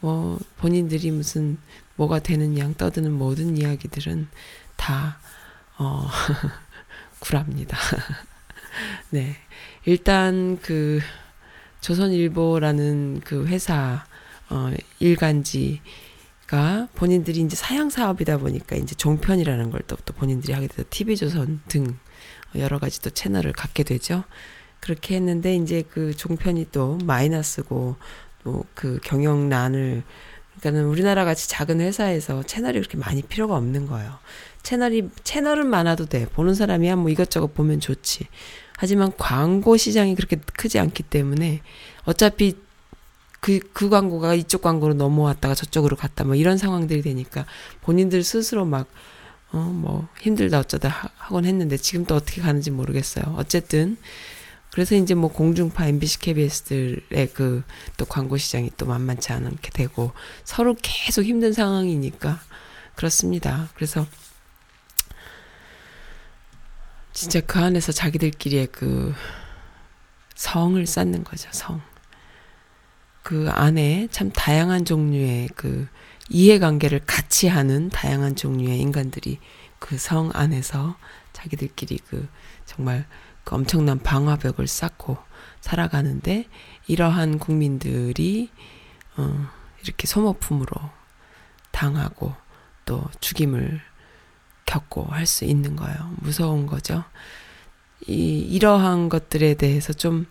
[0.00, 1.58] 뭐, 본인들이 무슨
[1.98, 4.28] 뭐가 되는 양 떠드는 모든 이야기들은
[4.76, 5.18] 다,
[5.78, 6.08] 어,
[7.18, 7.76] 구랍니다.
[9.10, 9.36] 네.
[9.84, 11.00] 일단 그,
[11.80, 14.06] 조선일보라는 그 회사,
[14.48, 15.80] 어, 일간지
[16.46, 21.98] 가 본인들이 이제 사양 사업이다 보니까 이제 종편이라는 걸또또 본인들이 하게 돼서 TV조선 등
[22.54, 24.24] 여러 가지 또 채널을 갖게 되죠.
[24.80, 27.96] 그렇게 했는데 이제 그 종편이 또 마이너스고
[28.44, 30.02] 또 그 경영난을
[30.60, 34.18] 그러니까는 우리나라 같이 작은 회사에서 채널이 그렇게 많이 필요가 없는 거예요.
[34.62, 36.26] 채널이 채널은 많아도 돼.
[36.26, 38.26] 보는 사람이야 뭐 이것저것 보면 좋지.
[38.76, 41.62] 하지만 광고 시장이 그렇게 크지 않기 때문에
[42.04, 42.56] 어차피
[43.40, 47.46] 그, 그 광고가 이쪽 광고로 넘어왔다가 저쪽으로 갔다 뭐 이런 상황들이 되니까
[47.82, 48.88] 본인들 스스로 막,
[49.52, 53.34] 어, 뭐 힘들다 어쩌다 하- 하곤 했는데 지금 또 어떻게 가는지 모르겠어요.
[53.36, 53.96] 어쨌든
[54.78, 57.64] 그래서 이제 뭐 공중파 MBC, KBS들의 그
[57.96, 60.12] 또 광고 시장이 또 만만치 않게 되고
[60.44, 62.38] 서로 계속 힘든 상황이니까
[62.94, 63.68] 그렇습니다.
[63.74, 64.06] 그래서
[67.12, 69.12] 진짜 그 안에서 자기들끼리의 그
[70.36, 71.80] 성을 쌓는 거죠, 성.
[73.24, 75.88] 그 안에 참 다양한 종류의 그
[76.28, 79.40] 이해관계를 같이 하는 다양한 종류의 인간들이
[79.80, 80.96] 그 성 안에서
[81.32, 82.28] 자기들끼리 그
[82.64, 83.06] 정말
[83.48, 85.16] 그 엄청난 방화벽을 쌓고
[85.62, 86.44] 살아가는데
[86.86, 88.50] 이러한 국민들이
[89.16, 89.48] 어
[89.82, 90.70] 이렇게 소모품으로
[91.70, 92.34] 당하고
[92.84, 93.80] 또 죽임을
[94.66, 96.12] 겪고 할 수 있는 거예요.
[96.16, 97.04] 무서운 거죠.
[98.06, 100.26] 이 이러한 것들에 대해서 좀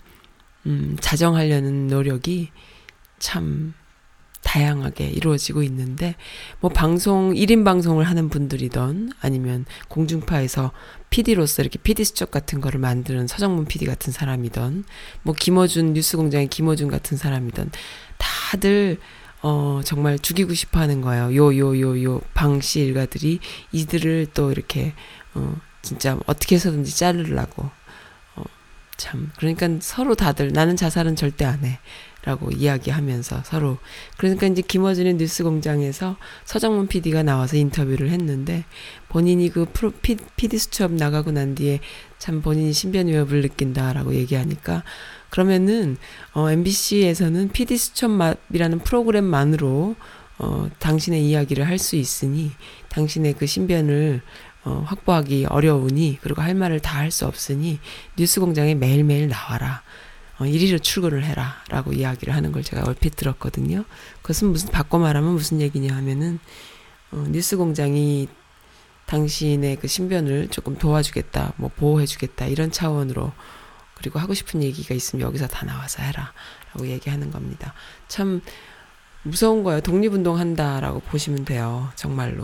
[0.68, 2.52] 음, 자정하려는 노력이
[3.18, 3.74] 참
[4.44, 6.16] 다양하게 이루어지고 있는데
[6.60, 10.72] 뭐 방송 1인 방송을 하는 분들이던 아니면 공중파에서
[11.10, 14.84] PD로서 이렇게 PD 수첩 같은 거를 만드는 서정문 PD 같은 사람이던
[15.24, 17.72] 뭐 김어준 뉴스공장의 김어준 같은 사람이던
[18.18, 19.00] 다들
[19.42, 21.34] 어 정말 죽이고 싶어 하는 거예요.
[21.36, 23.40] 요 요 요 요 방씨 일가들이
[23.72, 24.94] 이들을 또 이렇게
[25.36, 27.70] 어 진짜 어떻게 해서든지 자르려고
[28.36, 28.44] 어
[28.98, 31.80] 참 그러니까 서로 다들 나는 자살은 절대 안 해.
[32.28, 33.78] 라고 이야기하면서 서로
[34.18, 38.66] 그러니까 이제 김어준의 뉴스 공장에서 서정문 PD가 나와서 인터뷰를 했는데
[39.08, 41.80] 본인이 그 프로 피, PD 수첩 나가고 난 뒤에
[42.20, 44.84] 참 본인이 신변 위협을 느낀다라고 얘기하니까
[45.30, 45.96] 그러면은
[46.34, 49.96] 어 MBC에서는 PD 수첩이라는 프로그램만으로
[50.40, 52.52] 어 당신의 이야기를 할 수 있으니
[52.90, 54.22] 당신의 그 신변을
[54.66, 57.80] 어 확보하기 어려우니 그리고 할 말을 다 할 수 없으니
[58.18, 59.82] 뉴스 공장에 매일매일 나와라.
[60.40, 61.64] 어, 이리로 출근을 해라.
[61.70, 63.86] 라고 이야기를 하는 걸 제가 얼핏 들었거든요.
[64.22, 66.40] 그것은 무슨, 바꿔 말하면 무슨 얘기냐 하면은,
[67.12, 68.28] 어, 뉴스 공장이
[69.08, 73.32] 당신의 그 신변을 조금 도와주겠다, 뭐 보호해주겠다, 이런 차원으로,
[73.96, 76.34] 그리고 하고 싶은 얘기가 있으면 여기서 다 나와서 해라.
[76.74, 77.74] 라고 얘기하는 겁니다.
[78.08, 78.42] 참
[79.24, 79.82] 무서운 거예요.
[79.82, 81.92] 독립운동 한다라고 보시면 돼요.
[81.96, 82.44] 정말로.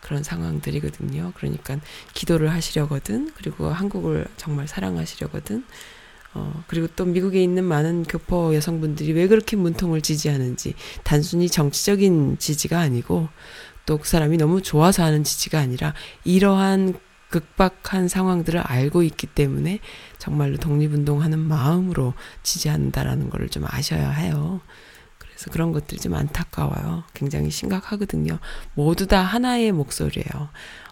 [0.00, 1.32] 그런 상황들이거든요.
[1.34, 1.78] 그러니까
[2.14, 5.64] 기도를 하시려거든, 그리고 한국을 정말 사랑하시려거든,
[6.34, 12.78] 어, 그리고 또 미국에 있는 많은 교포 여성분들이 왜 그렇게 문통을 지지하는지 단순히 정치적인 지지가
[12.78, 13.28] 아니고
[13.86, 16.98] 또 그 사람이 너무 좋아서 하는 지지가 아니라 이러한
[17.30, 19.80] 극박한 상황들을 알고 있기 때문에
[20.18, 24.60] 정말로 독립운동하는 마음으로 지지한다라는 거를 좀 아셔야 해요.
[25.18, 27.04] 그래서 그런 것들이 좀 안타까워요.
[27.14, 28.38] 굉장히 심각하거든요.
[28.74, 30.48] 모두 다 하나의 목소리예요.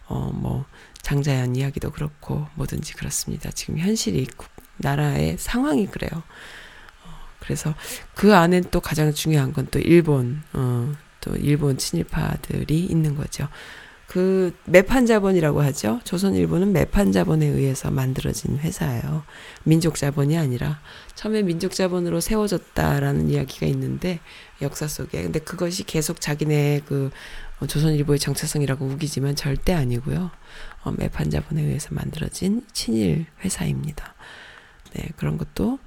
[0.08, 0.64] 어, 뭐,
[1.02, 3.50] 장자연 이야기도 그렇고, 뭐든지 그렇습니다.
[3.50, 4.26] 지금 현실이
[4.78, 6.10] 나라의 상황이 그래요.
[7.04, 7.08] 어,
[7.40, 7.74] 그래서
[8.14, 13.48] 그 안에 또 가장 중요한 건 또 일본, 어, 또 일본 친일파들이 있는 거죠.
[14.06, 16.00] 그 매판 자본이라고 하죠.
[16.04, 19.24] 조선일보는 매판 자본에 의해서 만들어진 회사예요.
[19.64, 20.80] 민족 자본이 아니라
[21.16, 24.20] 처음에 민족 자본으로 세워졌다라는 이야기가 있는데
[24.62, 27.10] 역사 속에 근데 그것이 계속 자기네 그
[27.60, 30.30] 어, 조선일보의 정체성이라고 우기지만 절대 아니고요.
[30.84, 34.14] 어, 매판 자본에 의해서 만들어진 친일 회사입니다.
[34.96, 35.78] 네, 그런 것도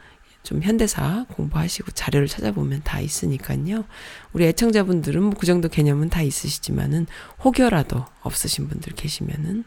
[0.44, 3.86] 좀 현대사 공부하시고 자료를 찾아보면 다 있으니까요.
[4.34, 7.08] 우리 애청자분들은 뭐 그 정도 개념은 다 있으시지만은
[7.44, 9.64] 혹여라도 없으신 분들 계시면은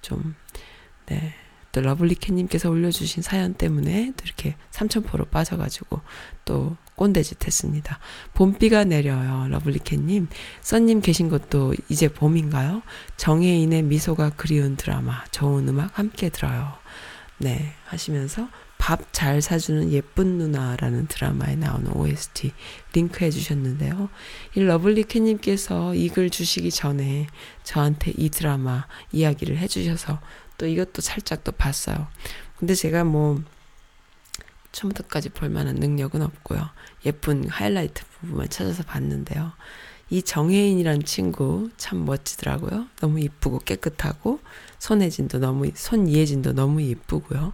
[0.00, 0.34] 좀,
[1.06, 1.34] 네.
[1.70, 6.00] 또 러블리캣님께서 올려주신 사연 때문에 또 이렇게 삼천포로 빠져가지고
[6.46, 7.98] 또 꼰대짓 했습니다.
[8.32, 10.28] 봄비가 내려요, 러블리캣님.
[10.62, 12.82] 써님 계신 것도 이제 봄인가요?
[13.18, 16.72] 정혜인의 미소가 그리운 드라마, 좋은 음악 함께 들어요.
[17.36, 18.48] 네, 하시면서
[18.78, 22.52] 밥 잘 사주는 예쁜 누나라는 드라마에 나오는 OST
[22.92, 24.08] 링크해 주셨는데요.
[24.54, 27.26] 이 러블리캣님께서 이 글 주시기 전에
[27.64, 30.20] 저한테 이 드라마 이야기를 해 주셔서
[30.56, 32.08] 또 이것도 살짝 또 봤어요.
[32.56, 33.42] 근데 제가 뭐
[34.72, 36.68] 처음부터까지 볼 만한 능력은 없고요.
[37.06, 39.52] 예쁜 하이라이트 부분만 찾아서 봤는데요.
[40.10, 42.86] 이 정혜인이란 친구 참 멋지더라고요.
[43.00, 44.40] 너무 이쁘고 깨끗하고
[44.78, 47.52] 손혜진도 너무 손이혜진도 너무 이쁘고요.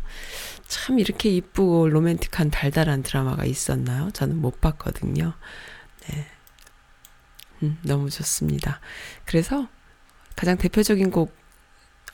[0.69, 4.11] 참 이렇게 이쁘고 로맨틱한 달달한 드라마가 있었나요?
[4.13, 5.35] 저는 못 봤거든요.
[6.09, 6.27] 네.
[7.63, 8.81] 음, 너무 좋습니다.
[9.25, 9.69] 그래서
[10.37, 11.35] 가장 대표적인 곡,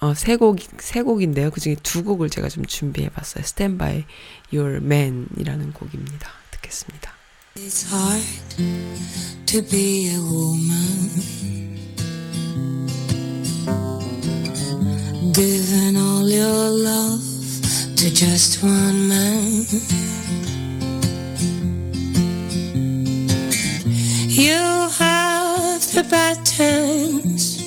[0.00, 1.50] 어, 세 곡, 세 곡인데요.
[1.50, 3.42] 그 중에 두 곡을 제가 좀 준비해 봤어요.
[3.44, 4.04] Stand by
[4.52, 6.30] Your Man 이라는 곡입니다.
[6.52, 7.12] 듣겠습니다.
[7.56, 8.24] It's hard
[9.46, 11.40] to be a woman.
[15.32, 17.30] Giving all your love
[18.00, 19.66] to just one man.
[24.26, 24.56] You
[25.02, 27.60] have the bad times,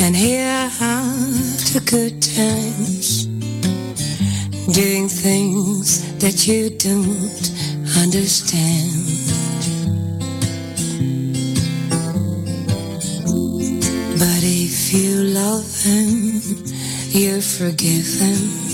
[0.00, 3.26] and here have the good times.
[4.74, 7.50] Doing things that you don't
[7.98, 8.96] understand.
[14.18, 16.40] But if you love him,
[17.12, 18.67] you forgive him.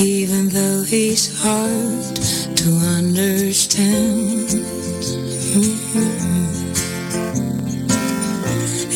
[0.00, 2.16] Even though he's hard
[2.56, 4.48] to understand.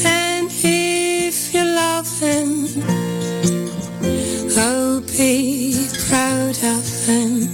[0.05, 3.13] And if you love him,
[4.55, 7.49] Oh, be proud of him.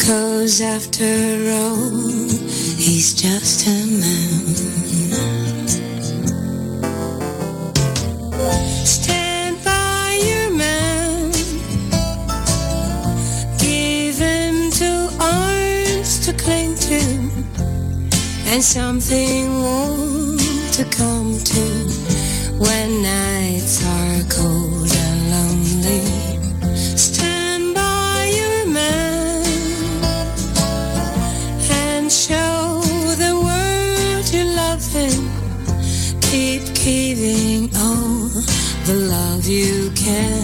[0.00, 1.04] Cause after
[1.50, 1.90] all,
[2.78, 5.03] he's just a man.
[18.54, 20.38] And something warm
[20.76, 21.64] to come to
[22.56, 26.04] when nights are cold and lonely.
[26.96, 29.44] Stand by your man
[31.68, 32.80] and show
[33.18, 36.20] the world you love him.
[36.20, 38.28] Keep giving all
[38.86, 40.43] the love you can.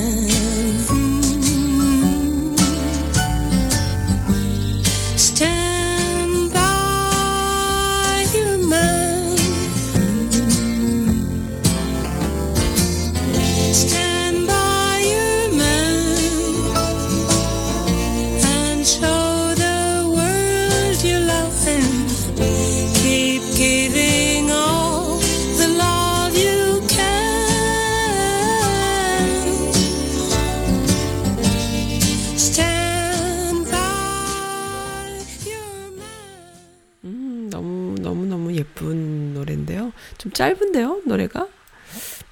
[40.44, 41.48] 짧은데요, 노래가?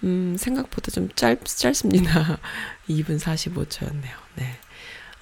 [0.02, 2.38] 음, 생각보다 좀 짧, 짧습니다.
[2.88, 4.16] 2분 45초였네요.
[4.36, 4.56] 네.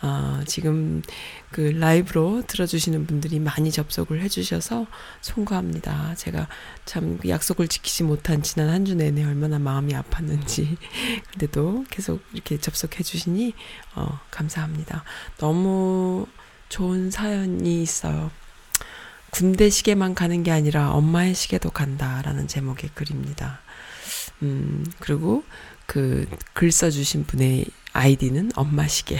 [0.02, 1.02] 아, 지금
[1.50, 4.86] 그 라이브로 들어주시는 분들이 많이 접속을 해주셔서
[5.20, 6.14] 송구합니다.
[6.14, 6.46] 제가
[6.84, 10.76] 참그 약속을 지키지 못한 지난 한 주 내내 얼마나 마음이 아팠는지.
[11.32, 13.52] 근데도 계속 이렇게 접속해주시니,
[13.96, 15.02] 어, 감사합니다.
[15.38, 16.26] 너무
[16.68, 18.30] 좋은 사연이 있어요.
[19.36, 23.60] 군대 시계만 가는 게 아니라 엄마의 시계도 간다라는 제목의 글입니다.
[24.42, 25.44] 음, 그리고
[25.86, 29.18] 그 글 써주신 분의 아이디는 엄마 시계.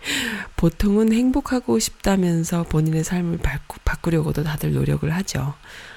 [0.56, 5.54] 보통은 행복하고 싶다면서 본인의 삶을 바꾸, 바꾸려고도 다들 노력을 하죠.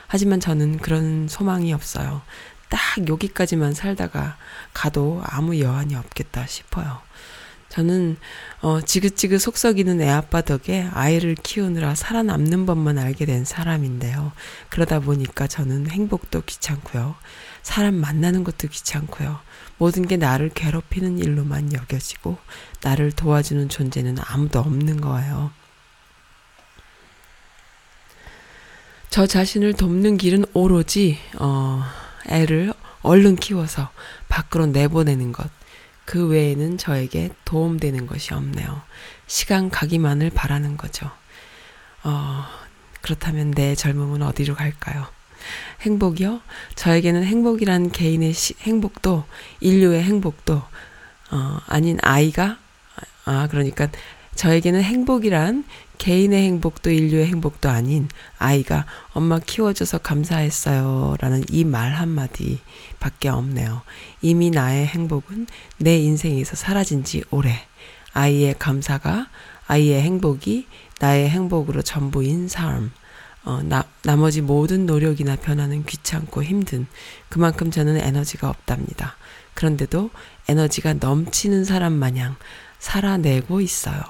[0.07, 2.21] 하지만 저는 그런 소망이 없어요.
[2.67, 4.37] 딱 여기까지만 살다가
[4.73, 6.99] 가도 아무 여한이 없겠다 싶어요.
[7.73, 8.17] 저는
[8.61, 14.31] 어, 지긋지긋 속썩이는 애아빠 덕에 아이를 키우느라 살아남는 법만 알게 된 사람인데요.
[14.69, 17.15] 그러다 보니까 저는 행복도 귀찮고요.
[17.63, 19.39] 사람 만나는 것도 귀찮고요.
[19.79, 22.37] 모든 게 나를 괴롭히는 일로만 여겨지고
[22.83, 25.49] 나를 도와주는 존재는 아무도 없는 거예요.
[29.09, 31.83] 저 자신을 돕는 길은 오로지 어,
[32.27, 33.89] 애를 얼른 키워서
[34.29, 35.49] 밖으로 내보내는 것.
[36.05, 38.81] 그 외에는 저에게 도움되는 것이 없네요.
[39.27, 41.09] 시간 가기만을 바라는 거죠.
[42.03, 42.45] 어,
[43.01, 45.05] 그렇다면 내 젊음은 어디로 갈까요?
[45.81, 46.41] 행복이요?
[46.75, 49.25] 저에게는 행복이란 개인의 시, 행복도,
[49.59, 50.61] 인류의 행복도,
[51.31, 52.57] 어, 아닌 아이가,
[53.25, 53.87] 아, 그러니까
[54.35, 55.65] 저에게는 행복이란
[55.97, 61.15] 개인의 행복도 인류의 행복도 아닌 아이가 엄마 키워줘서 감사했어요.
[61.19, 62.59] 라는 이 말 한마디
[62.99, 63.81] 밖에 없네요.
[64.21, 67.55] 이미 나의 행복은 내 인생에서 사라진 지 오래.
[68.13, 69.27] 아이의 감사가,
[69.67, 70.67] 아이의 행복이
[70.99, 72.91] 나의 행복으로 전부인 삶.
[73.45, 76.87] 어, 나, 나머지 모든 노력이나 변화는 귀찮고 힘든
[77.29, 79.15] 그만큼 저는 에너지가 없답니다.
[79.53, 80.11] 그런데도
[80.47, 82.35] 에너지가 넘치는 사람 마냥
[82.79, 84.01] 살아내고 있어요.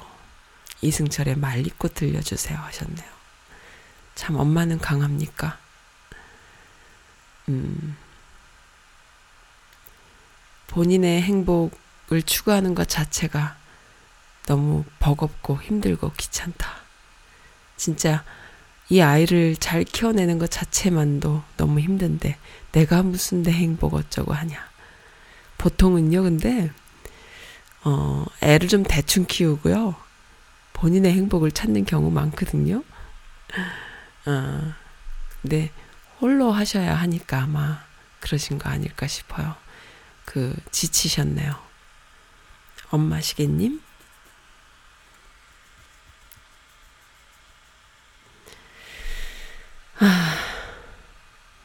[0.83, 3.13] 이승철의 말리꽃 들려주세요 하셨네요.
[4.15, 5.57] 참 엄마는 강합니까?
[7.49, 7.97] 음,
[10.67, 13.55] 본인의 행복을 추구하는 것 자체가
[14.45, 16.83] 너무 버겁고 힘들고 귀찮다.
[17.77, 18.23] 진짜
[18.89, 22.37] 이 아이를 잘 키워내는 것 자체만도 너무 힘든데
[22.73, 24.57] 내가 무슨 내 행복 어쩌고 하냐.
[25.57, 26.71] 보통은요, 근데
[27.83, 29.95] 어, 애를 좀 대충 키우고요.
[30.83, 32.83] 본인의 행복을 찾는 경우 많거든요.
[34.25, 34.73] 어,
[35.41, 35.71] 근데
[36.19, 37.81] 홀로 하셔야 하니까 아마
[38.19, 39.55] 그러신 거 아닐까 싶어요.
[40.25, 41.55] 그 지치셨네요.
[42.89, 43.81] 엄마시겠님?
[49.99, 50.35] 아,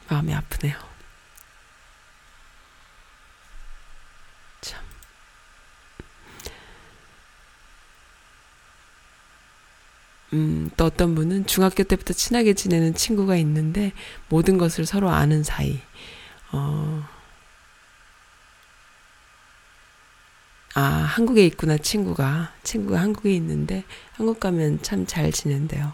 [0.07, 0.88] 마음이 아프네요.
[10.39, 13.91] 음, 또 어떤 분은 중학교 때부터 친하게 지내는 친구가 있는데
[14.29, 15.79] 모든 것을 서로 아는 사이.
[16.51, 17.03] 어,
[20.75, 22.53] 아, 한국에 있구나, 친구가.
[22.63, 23.83] 친구가 한국에 있는데
[24.13, 25.91] 한국 가면 참 잘 지낸대요.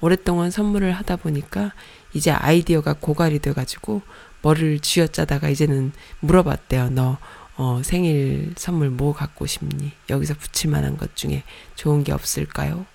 [0.00, 1.72] 오랫동안 선물을 하다 보니까
[2.12, 4.02] 이제 아이디어가 고갈이 돼가지고
[4.42, 6.90] 머리를 쥐어짜다가 이제는 물어봤대요.
[6.90, 7.18] 너
[7.56, 9.92] 어, 생일 선물 뭐 갖고 싶니?
[10.08, 11.44] 여기서 붙일 만한 것 중에
[11.76, 12.86] 좋은 게 없을까요?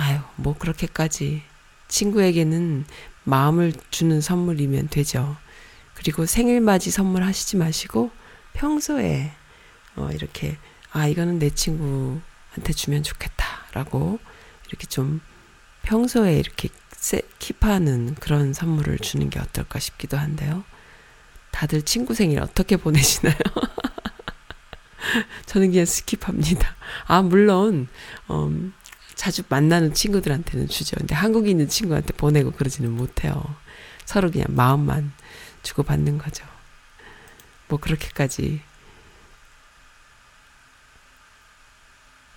[0.00, 1.42] 아유, 뭐 그렇게까지
[1.88, 2.86] 친구에게는
[3.24, 5.36] 마음을 주는 선물이면 되죠.
[5.92, 8.10] 그리고 생일 맞이 선물 하시지 마시고
[8.54, 9.30] 평소에
[9.96, 10.56] 어, 이렇게
[10.90, 14.18] 아 이거는 내 친구한테 주면 좋겠다라고
[14.68, 15.20] 이렇게 좀
[15.82, 20.64] 평소에 이렇게 세, 킵하는 그런 선물을 주는 게 어떨까 싶기도 한데요.
[21.50, 23.36] 다들 친구 생일 어떻게 보내시나요?
[25.44, 26.64] 저는 그냥 스킵합니다.
[27.06, 27.88] 아, 물론,
[28.30, 28.72] 음,
[29.20, 30.96] 자주 만나는 친구들한테는 주죠.
[30.96, 33.54] 근데 한국에 있는 친구한테 보내고 그러지는 못해요.
[34.06, 35.12] 서로 그냥 마음만
[35.62, 36.42] 주고받는 거죠.
[37.68, 38.62] 뭐 그렇게까지.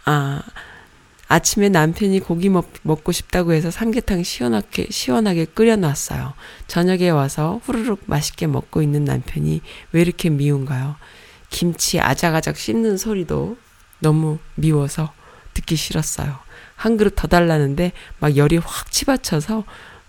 [0.03, 0.41] 아,
[1.29, 6.33] 아침에 남편이 고기 먹, 먹고 싶다고 해서 삼계탕 시원하게, 시원하게 끓여놨어요.
[6.67, 9.61] 저녁에 와서 후루룩 맛있게 먹고 있는 남편이
[9.93, 10.97] 왜 이렇게 미운가요?
[11.49, 13.55] 김치 아작아작 씹는 소리도
[13.99, 15.13] 너무 미워서
[15.53, 16.42] 듣기 싫었어요.
[16.83, 19.63] 한 그릇 더 달라는데 막 열이 확 치받쳐서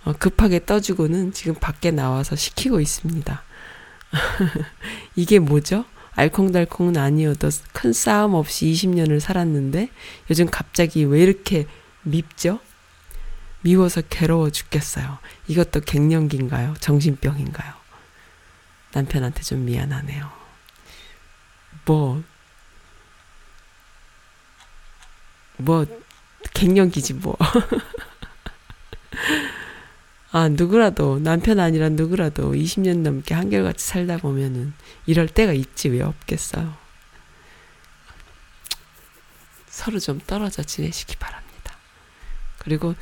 [0.07, 3.45] 어, 급하게 떠주고는 지금 밖에 나와서 시키고 있습니다.
[5.14, 5.85] 이게 뭐죠?
[6.16, 9.89] 알콩달콩은 아니어도 큰 싸움 없이 20년을 살았는데
[10.31, 11.68] 요즘 갑자기 왜 이렇게
[12.03, 12.59] 밉죠?
[13.61, 15.18] 미워서 괴로워 죽겠어요.
[15.47, 16.75] 이것도 갱년기인가요?
[16.81, 17.72] 정신병인가요?
[18.95, 20.29] 남편한테 좀 미안하네요.
[21.85, 22.20] 뭐,
[25.57, 25.87] 뭐,
[26.55, 27.36] 갱년기지 뭐.
[30.32, 34.72] 아, 누구라도, 남편 아니라 누구라도 20년 넘게 한결같이 살다 보면은
[35.07, 36.76] 이럴 때가 있지 왜 없겠어요.
[39.68, 41.76] 서로 좀 떨어져 지내시기 바랍니다.
[42.59, 42.94] 그리고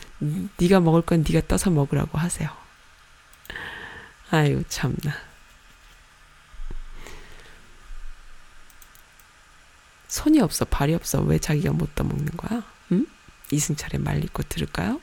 [0.59, 2.51] 네가 먹을 건 네가 떠서 먹으라고 하세요.
[4.31, 5.15] 아유 참나.
[10.09, 12.63] 손이 없어 발이 없어 왜 자기가 못 떠먹는 거야?
[12.93, 13.07] 응?
[13.53, 15.01] 이승철의 말리꽃 들을까요?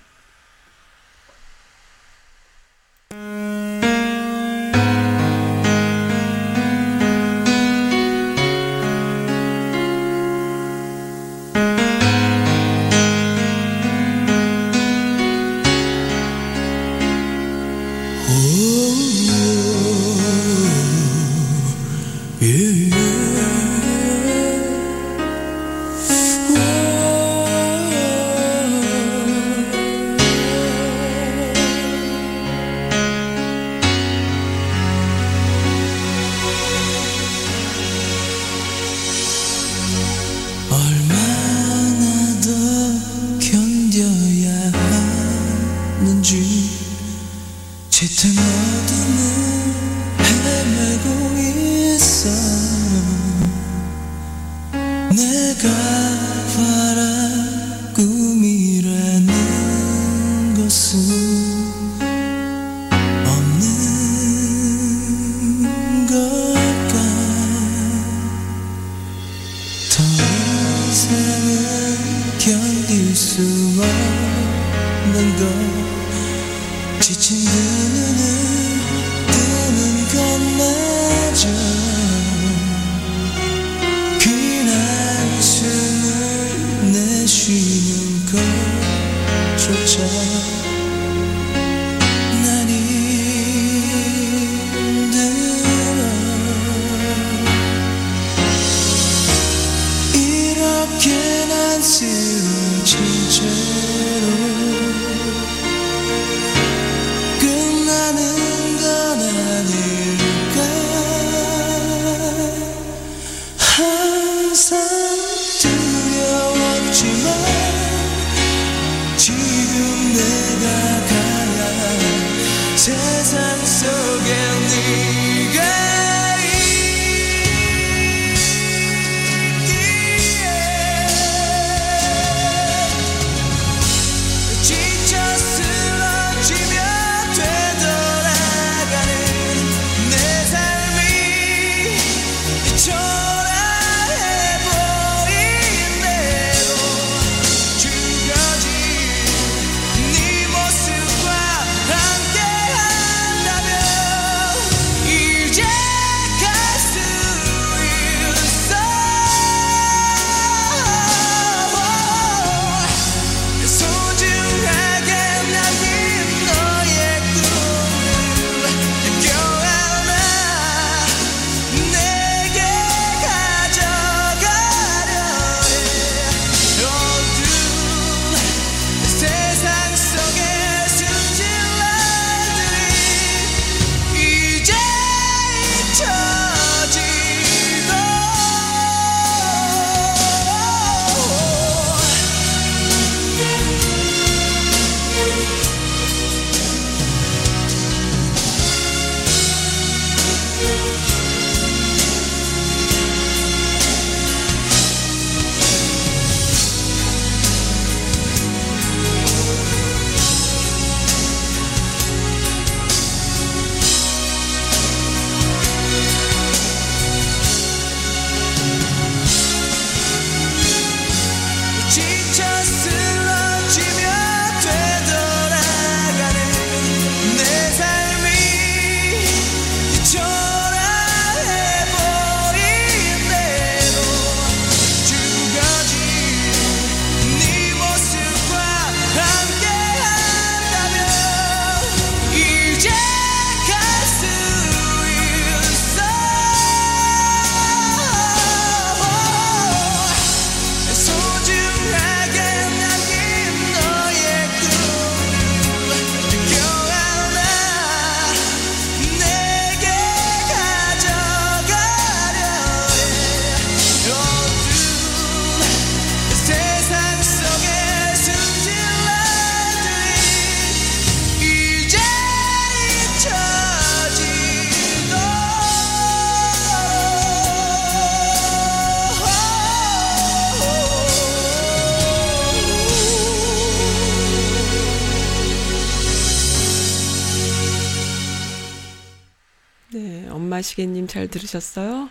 [290.79, 292.09] 시계님 잘 들으셨어요?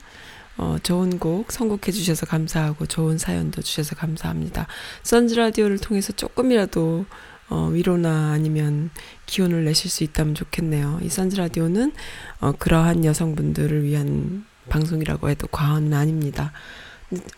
[0.58, 4.66] 어, 좋은 곡 선곡해 주셔서 감사하고 좋은 사연도 주셔서 감사합니다.
[5.02, 7.06] 선즈 라디오를 통해서 조금이라도
[7.48, 8.90] 어, 위로나 아니면
[9.24, 11.00] 기운을 내실 수 있다면 좋겠네요.
[11.02, 11.92] 이 선즈 라디오는
[12.40, 16.52] 어, 그러한 여성분들을 위한 방송이라고 해도 과언은 아닙니다.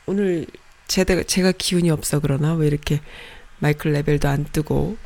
[0.06, 0.46] 오늘
[0.88, 3.00] 제가, 제가 기운이 없어 그러나 왜 이렇게
[3.60, 4.96] 마이크 레벨도 안 뜨고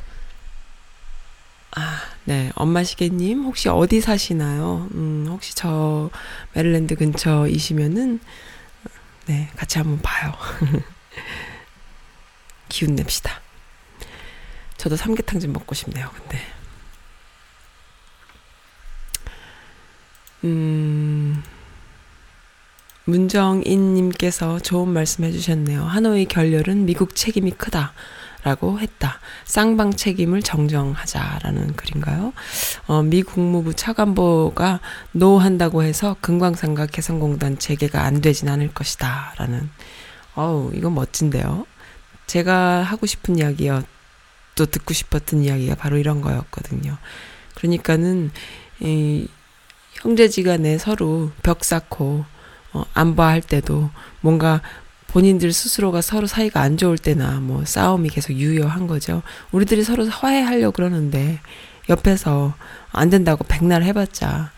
[1.75, 2.51] 아, 네.
[2.55, 4.89] 엄마 시계님, 혹시 어디 사시나요?
[4.95, 6.09] 음, 혹시 저
[6.53, 8.19] 메릴랜드 근처이시면은,
[9.27, 10.33] 네, 같이 한번 봐요.
[12.67, 13.41] 기운 냅시다.
[14.77, 16.39] 저도 삼계탕 좀 먹고 싶네요, 근데.
[20.45, 21.43] 음,
[23.05, 25.83] 문정인님께서 좋은 말씀 해주셨네요.
[25.83, 27.93] 하노이 결렬은 미국 책임이 크다.
[28.45, 29.19] 라고 했다.
[29.43, 32.31] 쌍방 책임을 정정하자라는 글인가요?
[32.85, 34.81] 어, 미 국무부 차관보가
[35.13, 39.33] 노한다고 해서 금광산과 개성공단 재개가 안 되진 않을 것이다.
[39.37, 39.67] 라는,
[40.35, 41.65] 어우, 이건 멋진데요.
[42.27, 43.81] 제가 하고 싶은 이야기요.
[44.53, 46.99] 또 듣고 싶었던 이야기가 바로 이런 거였거든요.
[47.55, 48.29] 그러니까는,
[48.79, 49.27] 이,
[49.93, 52.25] 형제지간에 서로 벽 쌓고,
[52.73, 53.89] 어, 안보할 때도
[54.21, 54.61] 뭔가
[55.15, 59.21] 본인들 스스로가 서로 사이가 안 좋을 때나 뭐 싸움이 계속 유효한 거죠.
[59.53, 61.39] 우리들이 서로 화해하려 그러는데
[61.87, 62.53] 옆에서
[62.91, 64.51] 안 된다고 백날 해봤자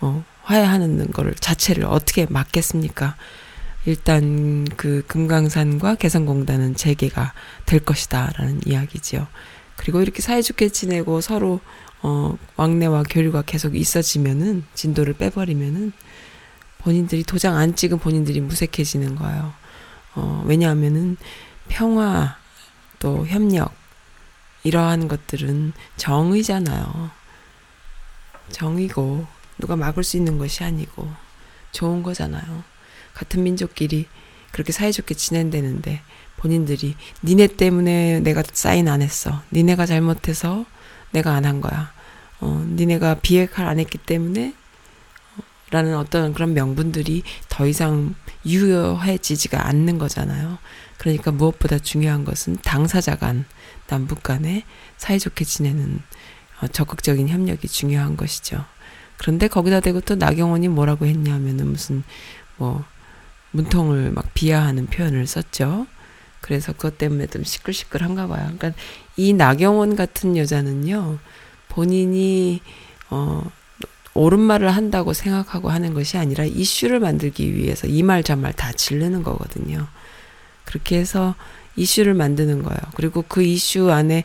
[0.00, 3.14] 뭐 화해하는 거를 자체를 어떻게 막겠습니까?
[3.86, 7.32] 일단 그 금강산과 개성공단은 재개가
[7.66, 9.28] 될 것이다라는 이야기지요.
[9.76, 11.60] 그리고 이렇게 사이좋게 지내고 서로
[12.02, 15.92] 어, 왕래와 교류가 계속 있어지면은 진도를 빼버리면은
[16.78, 19.59] 본인들이 도장 안 찍은 본인들이 무색해지는 거예요.
[20.14, 21.16] 어, 왜냐하면은
[21.68, 22.36] 평화
[22.98, 23.72] 또 협력
[24.62, 27.10] 이러한 것들은 정의잖아요.
[28.50, 29.26] 정의고
[29.58, 31.10] 누가 막을 수 있는 것이 아니고
[31.72, 32.64] 좋은 거잖아요.
[33.14, 34.06] 같은 민족끼리
[34.52, 36.02] 그렇게 사이좋게 지낸다는데
[36.36, 39.42] 본인들이 니네 때문에 내가 사인 안 했어.
[39.52, 40.64] 니네가 잘못해서
[41.12, 41.92] 내가 안 한 거야.
[42.40, 44.59] 어, 니네가 비핵화를 안 했기 때문에 어,
[45.70, 48.14] 라는 어떤 그런 명분들이 더 이상
[48.44, 50.58] 유효해지지가 않는 거잖아요.
[50.98, 53.44] 그러니까 무엇보다 중요한 것은 당사자 간,
[53.86, 54.64] 남북 간에
[54.98, 56.00] 사이좋게 지내는
[56.60, 58.64] 어, 적극적인 협력이 중요한 것이죠.
[59.16, 62.02] 그런데 거기다 대고 또 나경원이 뭐라고 했냐면은 무슨
[62.56, 62.84] 뭐
[63.52, 65.86] 문통을 막 비하하는 표현을 썼죠.
[66.40, 68.50] 그래서 그것 때문에 좀 시끌시끌한가 봐요.
[68.56, 68.72] 그러니까
[69.16, 71.18] 이 나경원 같은 여자는요,
[71.68, 72.60] 본인이,
[73.10, 73.50] 어,
[74.14, 78.72] 옳은 말을 한다고 생각하고 하는 것이 아니라 이슈를 만들기 위해서 이 말 저 말 다
[78.72, 79.86] 질르는 거거든요.
[80.64, 81.34] 그렇게 해서
[81.76, 82.78] 이슈를 만드는 거예요.
[82.96, 84.24] 그리고 그 이슈 안에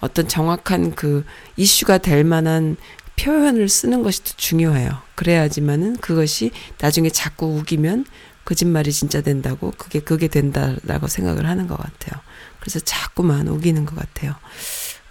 [0.00, 1.24] 어떤 정확한 그
[1.56, 2.76] 이슈가 될 만한
[3.16, 4.90] 표현을 쓰는 것이 더 중요해요.
[5.16, 6.50] 그래야지만은 그것이
[6.80, 8.06] 나중에 자꾸 우기면
[8.44, 12.20] 거짓말이 진짜 된다고 그게 그게 된다라고 생각을 하는 것 같아요.
[12.60, 14.34] 그래서 자꾸만 우기는 것 같아요.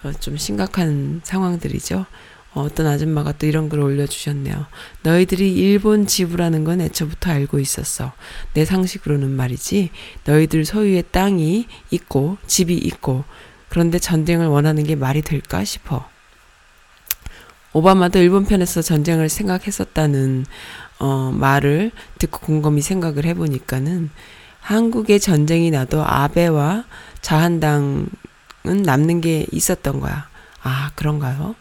[0.02, 2.06] 어, 좀 심각한 상황들이죠.
[2.54, 4.66] 어, 어떤 아줌마가 또 이런 글을 올려주셨네요.
[5.02, 8.12] 너희들이 일본 지부라는 건 애초부터 알고 있었어.
[8.54, 9.90] 내 상식으로는 말이지.
[10.24, 13.24] 너희들 소유의 땅이 있고 집이 있고
[13.68, 16.08] 그런데 전쟁을 원하는 게 말이 될까 싶어.
[17.74, 20.46] 오바마도 일본 편에서 전쟁을 생각했었다는
[21.00, 24.10] 어, 말을 듣고 곰곰이 생각을 해보니까는
[24.60, 26.84] 한국에 전쟁이 나도 아베와
[27.20, 28.08] 자한당은
[28.84, 30.28] 남는 게 있었던 거야.
[30.62, 31.54] 아, 그런가요?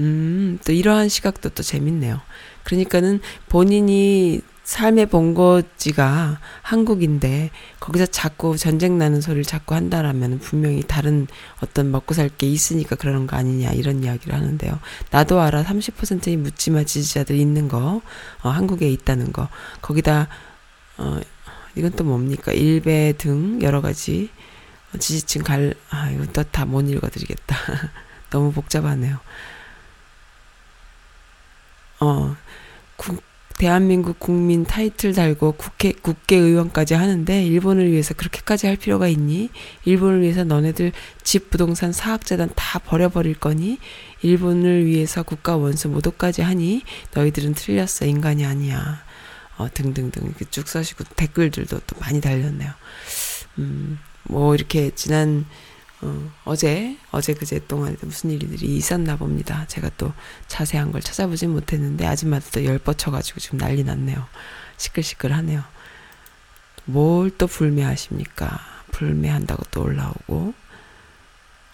[0.00, 2.20] 음, 또 이러한 시각도 또 재밌네요.
[2.64, 11.28] 그러니까는 본인이 삶의 본거지가 한국인데 거기서 자꾸 전쟁 나는 소리를 자꾸 한다라면 분명히 다른
[11.62, 14.80] 어떤 먹고 살 게 있으니까 그러는 거 아니냐 이런 이야기를 하는데요.
[15.12, 18.02] 나도 알아 30%의 묻지마 지지자들 있는 거
[18.42, 19.48] 어, 한국에 있다는 거
[19.82, 20.28] 거기다
[20.98, 21.20] 어
[21.76, 24.30] 이건 또 뭡니까 일베 등 여러 가지
[24.98, 27.56] 지지층 갈 아 이거 또다 못 읽어드리겠다.
[28.30, 29.18] 너무 복잡하네요.
[32.00, 32.36] 어
[32.96, 33.22] 국,
[33.58, 39.48] 대한민국 국민 타이틀 달고 국회, 국회의원까지 하는데 일본을 위해서 그렇게까지 할 필요가 있니?
[39.84, 40.92] 일본을 위해서 너네들
[41.22, 43.78] 집 부동산 사학재단 다 버려버릴 거니?
[44.20, 46.82] 일본을 위해서 국가 원수 모독까지 하니?
[47.14, 48.04] 너희들은 틀렸어.
[48.04, 49.02] 인간이 아니야.
[49.56, 50.24] 어, 등등등.
[50.26, 52.70] 이렇게 쭉 써시고 댓글들도 또 많이 달렸네요.
[53.58, 55.46] 음, 뭐 이렇게 지난
[56.02, 59.64] 어, 어제, 어제 그제 동안 무슨 일들이 있었나 봅니다.
[59.68, 60.12] 제가 또
[60.46, 64.26] 자세한 걸 찾아보진 못했는데, 아줌마도 또열 뻗쳐가지고 지금 난리 났네요.
[64.76, 65.62] 시끌시끌하네요.
[66.84, 68.60] 뭘 또 불매하십니까?
[68.92, 70.54] 불매한다고 또 올라오고.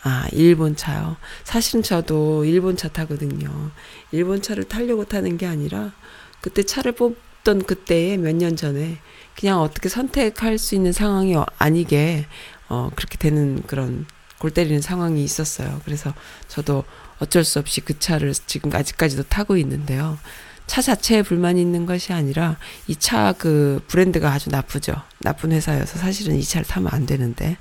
[0.04, 1.16] 아, 일본 차요.
[1.44, 3.70] 사실은 저도 일본 차 타거든요.
[4.10, 5.92] 일본 차를 타려고 타는 게 아니라,
[6.40, 8.98] 그때 차를 뽑던 그때에 몇 년 전에,
[9.36, 12.26] 그냥 어떻게 선택할 수 있는 상황이 아니게,
[12.68, 14.06] 어, 그렇게 되는 그런
[14.43, 15.80] 골 때리는 상황이 있었어요.
[15.84, 16.12] 그래서
[16.49, 16.82] 저도
[17.20, 20.18] 어쩔 수 없이 그 차를 지금 아직까지도 타고 있는데요.
[20.66, 22.57] 차 자체에 불만이 있는 것이 아니라
[22.88, 25.01] 이 차 그 브랜드가 아주 나쁘죠.
[25.20, 27.57] 나쁜 회사여서 사실은 이 차를 타면 안 되는데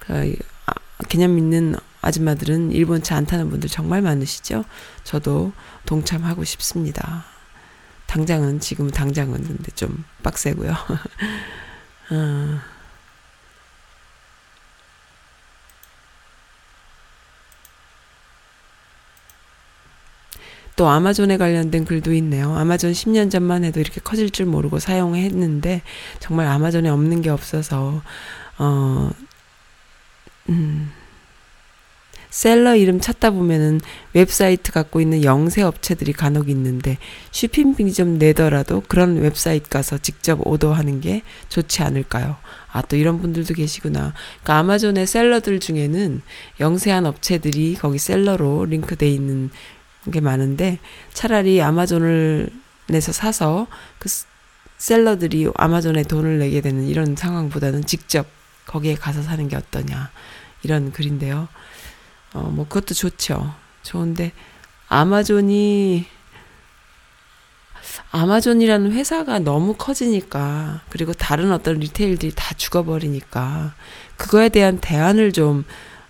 [0.00, 0.74] 그 아,
[1.08, 4.64] 개념 있는 아줌마들은 일본 차 안 타는 분들 정말 많으시죠.
[5.04, 5.52] 저도
[5.86, 7.24] 동참하고 싶습니다.
[8.06, 10.72] 당장은 지금 당장은 근데 좀 빡세고요.
[12.12, 12.60] 어.
[20.78, 22.54] 또 아마존에 관련된 글도 있네요.
[22.54, 25.82] 아마존 10년 전만 해도 이렇게 커질 줄 모르고 사용했는데
[26.20, 28.00] 정말 아마존에 없는 게 없어서
[28.58, 29.10] 어
[30.48, 30.92] 음.
[32.30, 33.80] seller 이름 찾다 보면은
[34.12, 36.98] 웹사이트 갖고 있는 영세 업체들이 간혹 있는데
[37.32, 42.36] shipping비 좀 내더라도 그런 웹사이트 가서 직접 오더하는 게 좋지 않을까요?
[42.70, 44.12] 아, 또 이런 분들도 계시구나.
[44.42, 46.20] 그러니까 아마존의 seller들 중에는
[46.60, 49.50] 영세한 업체들이 거기 seller로 링크돼 있는
[50.10, 50.78] 게 많은데
[51.12, 52.48] 차라리 아마존을
[52.88, 53.66] 내서 사서
[53.98, 54.08] 그
[54.78, 58.26] 셀러들이 아마존에 돈을 내게 되는 이런 상황보다는 직접
[58.66, 60.10] 거기에 가서 사는 게 어떠냐
[60.62, 61.48] 이런 글인데요.
[62.34, 63.54] 어, 뭐 그것도 좋죠.
[63.82, 64.32] 좋은데
[64.88, 66.06] 아마존이
[68.10, 73.74] 아마존이라는 회사가 너무 커지니까 그리고 다른 어떤 리테일들이 다 죽어버리니까
[74.16, 75.64] 그거에 대한 대안을 좀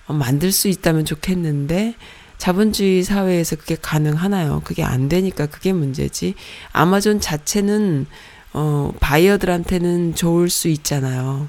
[0.07, 1.95] 어, 만들 수 있다면 좋겠는데
[2.39, 4.63] 자본주의 사회에서 그게 가능하나요?
[4.65, 6.35] 그게 안 되니까 그게 문제지.
[6.73, 8.07] 아마존 자체는
[8.55, 11.49] 어 바이어들한테는 좋을 수 있잖아요.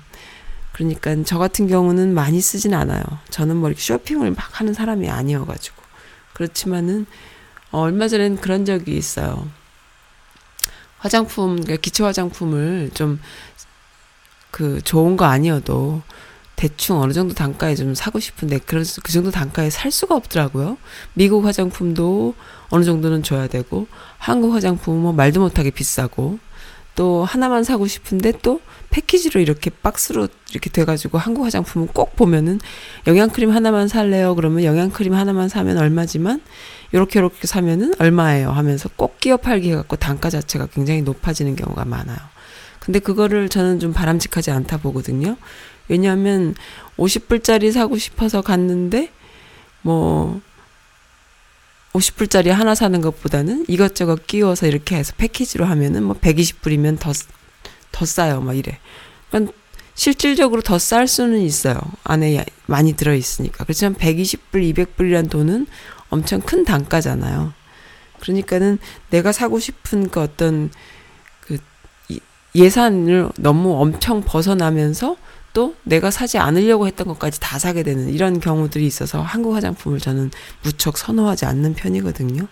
[0.79, 3.03] 그러니까 저 같은 경우는 많이 쓰진 않아요.
[3.29, 5.75] 저는 뭐 이렇게 쇼핑을 막 하는 사람이 아니어가지고.
[6.33, 7.05] 그렇지만은,
[7.71, 9.45] 어, 얼마 전엔 그런 적이 있어요.
[10.97, 13.19] 화장품, 기초 화장품을 좀,
[14.51, 16.01] 그, 좋은 거 아니어도
[16.59, 20.75] 대충 어느 정도 단가에 좀 사고 싶은데, 그래서 그 정도 단가에 살 수가 없더라고요.
[21.13, 22.35] 미국 화장품도
[22.69, 23.87] 어느 정도는 줘야 되고,
[24.17, 26.37] 한국 화장품은 뭐 말도 못하게 비싸고,
[26.95, 32.59] 또 하나만 사고 싶은데 또 패키지로 이렇게 박스로 이렇게 돼가지고 한국 화장품은 꼭 보면은
[33.07, 34.35] 영양크림 하나만 살래요.
[34.35, 36.41] 그러면 영양크림 하나만 사면 얼마지만
[36.93, 42.17] 요렇게 요렇게 사면은 얼마예요 하면서 꼭 끼어 팔기 해갖고 단가 자체가 굉장히 높아지는 경우가 많아요.
[42.81, 45.37] 근데 그거를 저는 좀 바람직하지 않다 보거든요.
[45.89, 46.55] 왜냐하면
[46.97, 49.11] 50불짜리 사고 싶어서 갔는데
[49.81, 50.41] 뭐
[51.93, 57.11] 50불짜리 하나 사는 것보다는 이것저것 끼워서 이렇게 해서 패키지로 하면은 뭐 120불이면 더,
[57.91, 58.41] 더 싸요.
[58.41, 58.79] 막 이래.
[59.29, 59.53] 그러니까
[59.95, 61.77] 실질적으로 더 쌀 수는 있어요.
[62.03, 63.65] 안에 많이 들어있으니까.
[63.65, 65.67] 그렇지만 120불, 200불이란 돈은
[66.09, 67.53] 엄청 큰 단가잖아요.
[68.19, 68.77] 그러니까는
[69.09, 70.71] 내가 사고 싶은 그 어떤
[71.41, 71.57] 그
[72.55, 75.17] 예산을 너무 엄청 벗어나면서
[75.53, 80.31] 또 내가 사지 않으려고 했던 것까지 다 사게 되는 이런 경우들이 있어서 한국 화장품을 저는
[80.63, 82.47] 무척 선호하지 않는 편이거든요.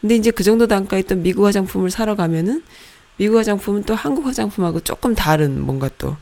[0.00, 2.62] 근데 이제 그 정도 단가에 또 미국 화장품을 사러 가면은
[3.16, 6.16] 미국 화장품은 또 한국 화장품하고 조금 다른 뭔가 또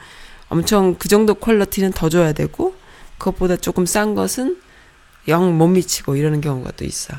[0.48, 2.74] 엄청 그 정도 퀄리티는 더 줘야 되고
[3.18, 4.58] 그것보다 조금 싼 것은
[5.28, 7.18] 영 못 미치고 이러는 경우가 또 있어요.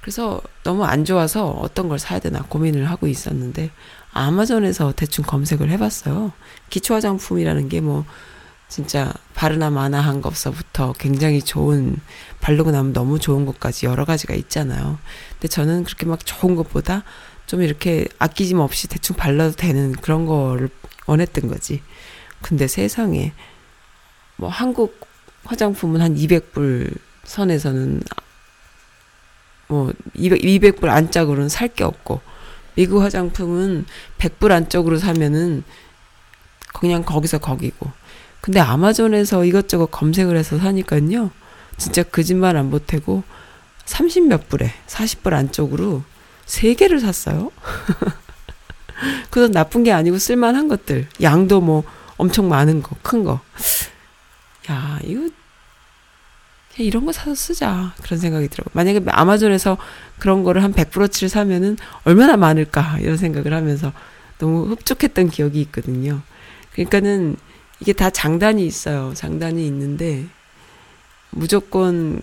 [0.00, 3.70] 그래서 너무 안 좋아서 어떤 걸 사야 되나 고민을 하고 있었는데
[4.12, 6.32] 아마존에서 대충 검색을 해봤어요.
[6.70, 8.04] 기초 화장품이라는 게 뭐
[8.68, 11.96] 진짜 바르나 마나 한 것서부터 굉장히 좋은
[12.40, 14.98] 바르고 나면 너무 좋은 것까지 여러 가지가 있잖아요.
[15.32, 17.02] 근데 저는 그렇게 막 좋은 것보다
[17.46, 20.68] 좀 이렇게 아끼짐 없이 대충 발라도 되는 그런 거를
[21.06, 21.82] 원했던 거지.
[22.42, 23.32] 근데 세상에
[24.36, 25.00] 뭐 한국
[25.44, 28.02] 화장품은 한 200불 선에서는
[29.66, 32.20] 뭐 200, 200불 안짝으로는 살 게 없고
[32.80, 33.84] 미국 화장품은
[34.16, 35.64] 100불 안쪽으로 사면은
[36.72, 37.90] 그냥 거기서 거기고.
[38.40, 41.30] 근데 아마존에서 이것저것 검색을 해서 사니까요.
[41.76, 43.22] 진짜 거짓말 안 보태고
[43.84, 46.04] 30 몇 불에 40불 안쪽으로
[46.46, 47.52] 세 개를 샀어요.
[49.28, 51.06] 그건 나쁜 게 아니고 쓸만한 것들.
[51.20, 51.84] 양도 뭐
[52.16, 53.40] 엄청 많은 거, 큰 거.
[54.70, 55.28] 야, 이거
[56.84, 57.94] 이런 거 사서 쓰자.
[58.02, 58.66] 그런 생각이 들어요.
[58.72, 59.76] 만약에 아마존에서
[60.18, 62.98] 그런 거를 한 100%치를 사면은 얼마나 많을까.
[63.00, 63.92] 이런 생각을 하면서
[64.38, 66.20] 너무 흡족했던 기억이 있거든요.
[66.72, 67.36] 그러니까는
[67.80, 69.12] 이게 다 장단이 있어요.
[69.14, 70.26] 장단이 있는데
[71.30, 72.20] 무조건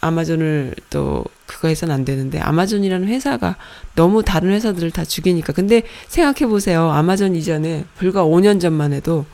[0.00, 3.56] 아마존을 또 그거 해서는 안 되는데 아마존이라는 회사가
[3.94, 6.90] 너무 다른 회사들을 다 죽이니까 근데 생각해 보세요.
[6.90, 9.26] 아마존 이전에 불과 5년 전만 해도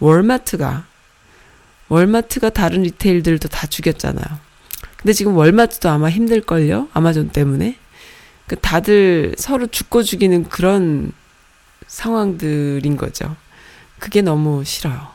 [0.00, 0.86] 월마트가
[1.88, 4.26] 월마트가 다른 리테일들도 다 죽였잖아요.
[4.96, 6.88] 근데 지금 월마트도 아마 힘들걸요?
[6.92, 7.78] 아마존 때문에.
[8.46, 11.12] 그 다들 서로 죽고 죽이는 그런
[11.86, 13.36] 상황들인 거죠.
[13.98, 15.08] 그게 너무 싫어요.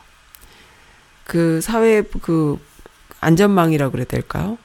[1.24, 2.58] 그 사회 그
[3.20, 4.58] 안전망이라고 그래야 될까요?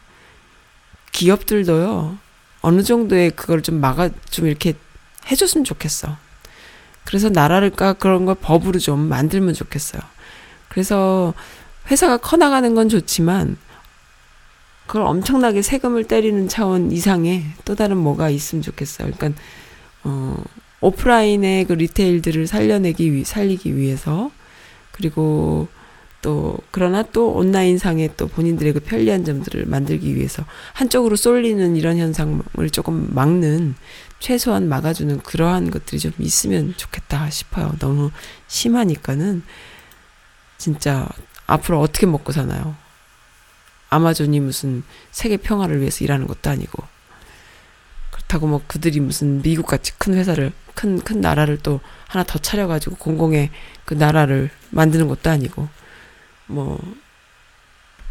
[1.12, 2.18] 기업들도요.
[2.62, 4.74] 어느 정도의 그걸 좀 막아 좀 이렇게
[5.32, 6.18] 해줬으면 좋겠어.
[7.06, 10.02] 그래서 나라를까 그런 걸 법으로 좀 만들면 좋겠어요.
[10.68, 11.34] 그래서
[11.90, 13.58] 회사가 커나가는 건 좋지만
[14.88, 19.12] 그걸 엄청나게 세금을 때리는 차원 이상의 또 다른 뭐가 있으면 좋겠어요.
[19.12, 19.40] 그러니까
[20.04, 20.36] 어
[20.82, 24.32] 오프라인의 그 리테일들을 살려내기 위 살리기 위해서
[24.92, 25.68] 그리고
[26.22, 31.98] 또 그러나 또 온라인 상에 또 본인들의 그 편리한 점들을 만들기 위해서 한쪽으로 쏠리는 이런
[31.98, 33.76] 현상을 조금 막는
[34.20, 37.74] 최소한 막아주는 그러한 것들이 좀 있으면 좋겠다 싶어요.
[37.80, 38.12] 너무
[38.48, 39.44] 심하니까는
[40.58, 41.08] 진짜
[41.50, 42.76] 앞으로 어떻게 먹고 사나요?
[43.90, 46.84] 아마존이 무슨 세계 평화를 위해서 일하는 것도 아니고
[48.12, 52.98] 그렇다고 뭐 그들이 무슨 미국 같이 큰 회사를 큰 큰 나라를 또 하나 더 차려가지고
[52.98, 53.50] 공공의
[53.86, 55.68] 그 나라를 만드는 것도 아니고
[56.46, 56.80] 뭐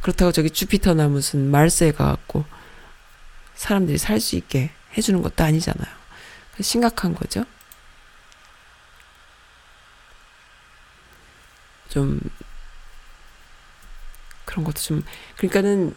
[0.03, 2.45] 그렇다고 저기 주피터나 무슨 말스에 가갖고
[3.55, 5.89] 사람들이 살 수 있게 해주는 것도 아니잖아요.
[6.61, 7.45] 심각한 거죠.
[11.89, 12.21] 좀
[14.59, 15.05] 그런 것도 좀
[15.37, 15.95] 그러니까는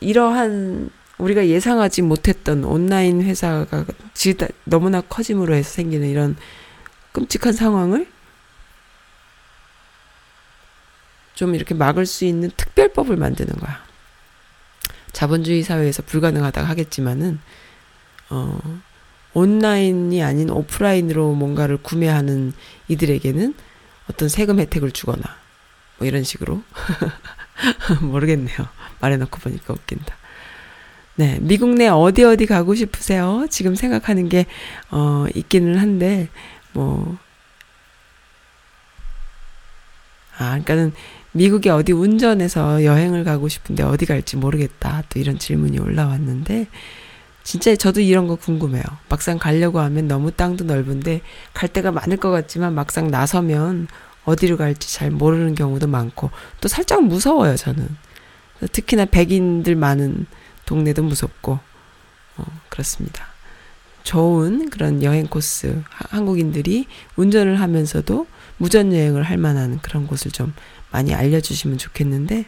[0.00, 6.36] 이러한 우리가 예상하지 못했던 온라인 회사가 지다 너무나 커짐으로 해서 생기는 이런
[7.12, 8.06] 끔찍한 상황을
[11.34, 13.82] 좀 이렇게 막을 수 있는 특별법을 만드는 거야.
[15.12, 17.38] 자본주의 사회에서 불가능하다 하겠지만은
[18.30, 18.80] 어
[19.34, 22.52] 온라인이 아닌 오프라인으로 뭔가를 구매하는
[22.88, 23.54] 이들에게는
[24.10, 25.22] 어떤 세금 혜택을 주거나
[25.98, 26.62] 뭐 이런 식으로
[28.02, 28.56] 모르겠네요.
[29.00, 30.16] 말해놓고 보니까 웃긴다.
[31.14, 33.46] 네, 미국 내 어디 어디 가고 싶으세요?
[33.50, 34.46] 지금 생각하는 게
[34.90, 36.28] 어, 있기는 한데
[36.72, 37.18] 뭐
[40.38, 40.92] 아, 그러니까는
[41.32, 45.02] 미국에 어디 운전해서 여행을 가고 싶은데 어디 갈지 모르겠다.
[45.08, 46.66] 또 이런 질문이 올라왔는데
[47.42, 48.82] 진짜 저도 이런 거 궁금해요.
[49.08, 51.20] 막상 가려고 하면 너무 땅도 넓은데
[51.52, 53.88] 갈 데가 많을 것 같지만 막상 나서면
[54.24, 57.88] 어디로 갈지 잘 모르는 경우도 많고 또 살짝 무서워요, 저는.
[58.70, 60.26] 특히나 백인들 많은
[60.66, 61.58] 동네도 무섭고
[62.36, 63.26] 어, 그렇습니다.
[64.04, 68.26] 좋은 그런 여행 코스 한국인들이 운전을 하면서도
[68.58, 70.54] 무전 여행을 할 만한 그런 곳을 좀
[70.90, 72.46] 많이 알려주시면 좋겠는데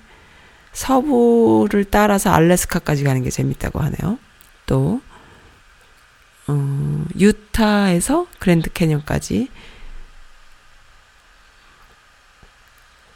[0.72, 4.18] 서부를 따라서 알래스카까지 가는 게 재밌다고 하네요.
[4.66, 5.00] 또
[6.46, 9.48] 어, 유타에서 그랜드 캐년까지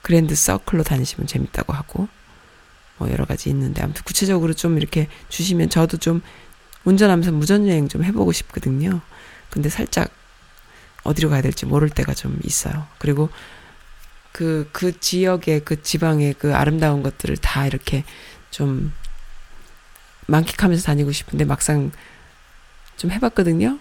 [0.09, 2.09] 그랜드 서클로 다니시면 재밌다고 하고
[2.97, 6.23] 뭐 여러 가지 있는데 아무튼 구체적으로 좀 이렇게 주시면 저도 좀
[6.85, 9.03] 운전하면서 무전 여행 좀 해보고 싶거든요.
[9.51, 10.11] 근데 살짝
[11.03, 12.87] 어디로 가야 될지 모를 때가 좀 있어요.
[12.97, 13.29] 그리고
[14.33, 18.03] 그, 그 지역의 그 지방의 그 아름다운 것들을 다 이렇게
[18.51, 18.95] 좀
[20.27, 21.93] 만끽하면서 다니고 싶은데 막상
[22.97, 23.79] 좀 해봤거든요.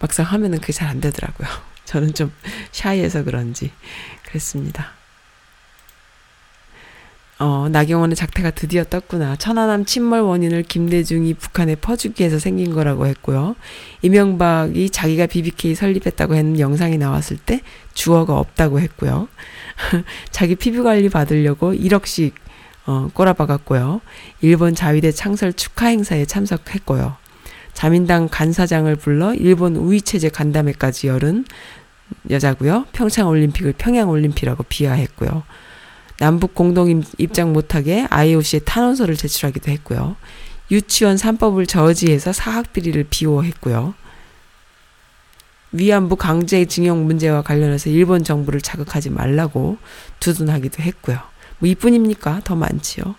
[0.00, 1.48] 막상 하면은 그게 잘 안 되더라고요.
[1.86, 2.30] 저는 좀
[2.72, 3.72] 샤이해서 그런지
[4.26, 5.05] 그랬습니다.
[7.38, 9.36] 어, 나경원의 작태가 드디어 떴구나.
[9.36, 13.56] 천안함 침몰 원인을 김대중이 북한에 퍼주기 위해서 생긴 거라고 했고요.
[14.00, 17.60] 이명박이 자기가 BBK 설립했다고 했는 영상이 나왔을 때
[17.92, 19.28] 주어가 없다고 했고요.
[20.32, 22.32] 자기 피부 관리 받으려고 1억씩
[22.86, 24.00] 어, 꼬라박았고요.
[24.40, 27.16] 일본 자위대 창설 축하 행사에 참석했고요.
[27.74, 31.44] 자민당 간사장을 불러 일본 우위체제 간담회까지 열은
[32.30, 32.86] 여자고요.
[32.92, 35.42] 평창 올림픽을 평양 올림픽이라고 비하했고요.
[36.18, 40.16] 남북 공동 입장 못하게 IOC에 탄원서를 제출하기도 했고요.
[40.70, 43.94] 유치원 3법을 저지해서 사학 비리를 비호했고요.
[45.72, 49.76] 위안부 강제징용 문제와 관련해서 일본 정부를 자극하지 말라고
[50.20, 51.18] 두둔하기도 했고요.
[51.58, 52.40] 뭐 이뿐입니까?
[52.44, 53.14] 더 많지요.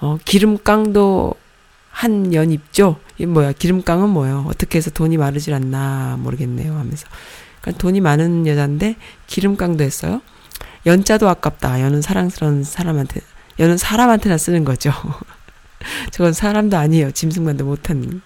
[0.00, 1.34] 어, 기름깡도
[1.90, 2.98] 한 연 입죠?
[3.18, 4.46] 이 뭐야, 기름깡은 뭐예요?
[4.48, 7.06] 어떻게 해서 돈이 마르질 않나 모르겠네요 하면서.
[7.60, 8.96] 그러니까 돈이 많은 여잔데
[9.26, 10.22] 기름깡도 했어요.
[10.86, 11.80] 연자도 아깝다.
[11.80, 13.20] 연은 사랑스러운 사람한테,
[13.58, 14.92] 연은 사람한테나 쓰는 거죠.
[16.10, 17.10] 저건 사람도 아니에요.
[17.10, 18.22] 짐승만도 못한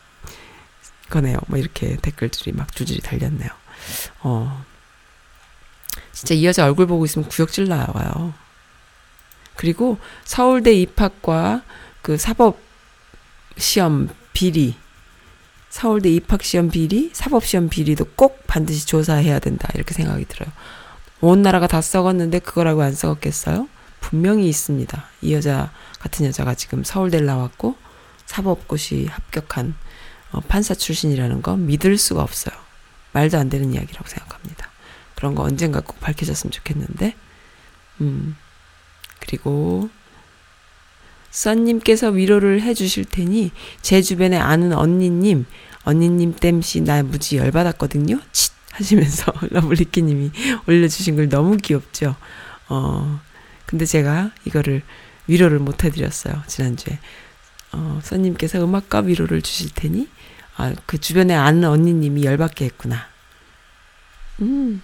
[1.11, 1.39] 거네요.
[1.49, 3.51] 뭐 이렇게 댓글들이 막 줄줄이 달렸네요.
[4.21, 4.65] 어.
[6.13, 8.35] 진짜 이 여자 얼굴 보고 있으면 구역질 나와요.
[9.57, 11.63] 그리고 서울대 입학과
[12.03, 12.59] 그 사법
[13.57, 14.77] 시험 비리,
[15.71, 19.69] 서울대 입학 시험 비리, 사법 시험 비리도 꼭 반드시 조사해야 된다.
[19.75, 20.51] 이렇게 생각이 들어요.
[21.25, 23.69] 온 나라가 다 썩었는데 그거라고 안 썩었겠어요?
[24.01, 25.05] 분명히 있습니다.
[25.23, 27.77] 이 여자 같은 여자가 지금 서울대를 나왔고
[28.27, 29.75] 사법고시 합격한
[30.33, 32.55] 어, 판사 출신이라는 건 믿을 수가 없어요.
[33.13, 34.69] 말도 안 되는 이야기라고 생각합니다.
[35.15, 37.15] 그런 거 언젠가 꼭 밝혀졌으면 좋겠는데,
[38.01, 38.37] 음.
[39.21, 39.89] 그리고,
[41.31, 45.47] 써님께서 위로를 해 주실 테니, 제 주변에 아는 언니님,
[45.85, 48.19] 언니님 땜시 나 무지 열받았거든요?
[48.33, 48.53] 칫!
[48.75, 50.31] 하시면서 러블리키님이
[50.67, 52.17] 올려주신 글 너무 귀엽죠?
[52.69, 53.21] 어,
[53.67, 54.83] 근데 제가 이거를
[55.27, 56.99] 위로를 못 해드렸어요, 지난주에.
[57.73, 60.09] 어, 써님께서 음악과 위로를 주실 테니,
[60.57, 63.09] 아, 그 주변에 아는 언니님이 열받게 했구나.
[64.43, 64.83] 음.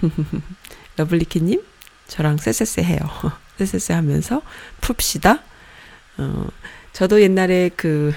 [0.96, 1.62] 러블리키님,
[2.08, 2.98] 저랑 쎄쎄쎄 해요.
[3.58, 4.42] 쎄쎄쎄 하면서
[4.80, 5.42] 풉시다.
[6.18, 6.46] 어,
[6.92, 8.12] 저도 옛날에 그,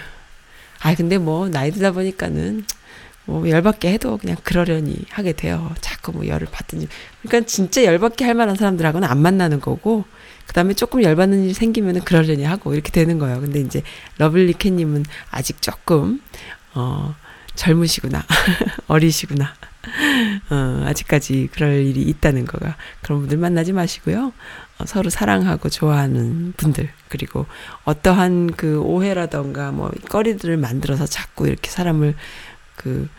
[0.82, 2.66] 아, 근데 뭐, 나이 들다 보니까는,
[3.26, 5.74] 뭐, 열받게 해도 그냥 그러려니 하게 돼요.
[5.82, 6.88] 자꾸 뭐 열을 받든지.
[7.22, 10.06] 그러니까 진짜 열받게 할 만한 사람들하고는 안 만나는 거고,
[10.46, 13.40] 그 다음에 조금 열받는 일이 생기면은 그러려니 하고, 이렇게 되는 거예요.
[13.40, 13.82] 근데 이제,
[14.18, 16.22] 러블리 캣님은 아직 조금,
[16.74, 17.16] 어,
[17.56, 18.24] 젊으시구나.
[18.88, 19.54] 어리시구나.
[20.50, 22.76] 어, 아직까지 그럴 일이 있다는 거가.
[23.02, 24.34] 그런 분들 만나지 마시고요.
[24.80, 27.46] 어, 서로 사랑하고 좋아하는 분들, 그리고
[27.86, 32.16] 어떠한 그 오해라던가 뭐, 꺼리들을 만들어서 자꾸 이렇게 사람을
[32.84, 33.10] 그,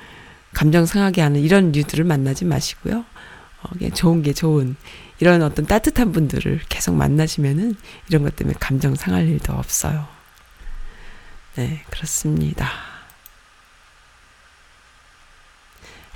[0.52, 3.04] 감정 상하게 하는 이런 류들을 만나지 마시고요.
[3.62, 4.76] 어, 좋은 게 좋은,
[5.20, 7.76] 이런 어떤 따뜻한 분들을 계속 만나시면은
[8.08, 10.06] 이런 것 때문에 감정 상할 일도 없어요.
[11.56, 12.68] 네, 그렇습니다.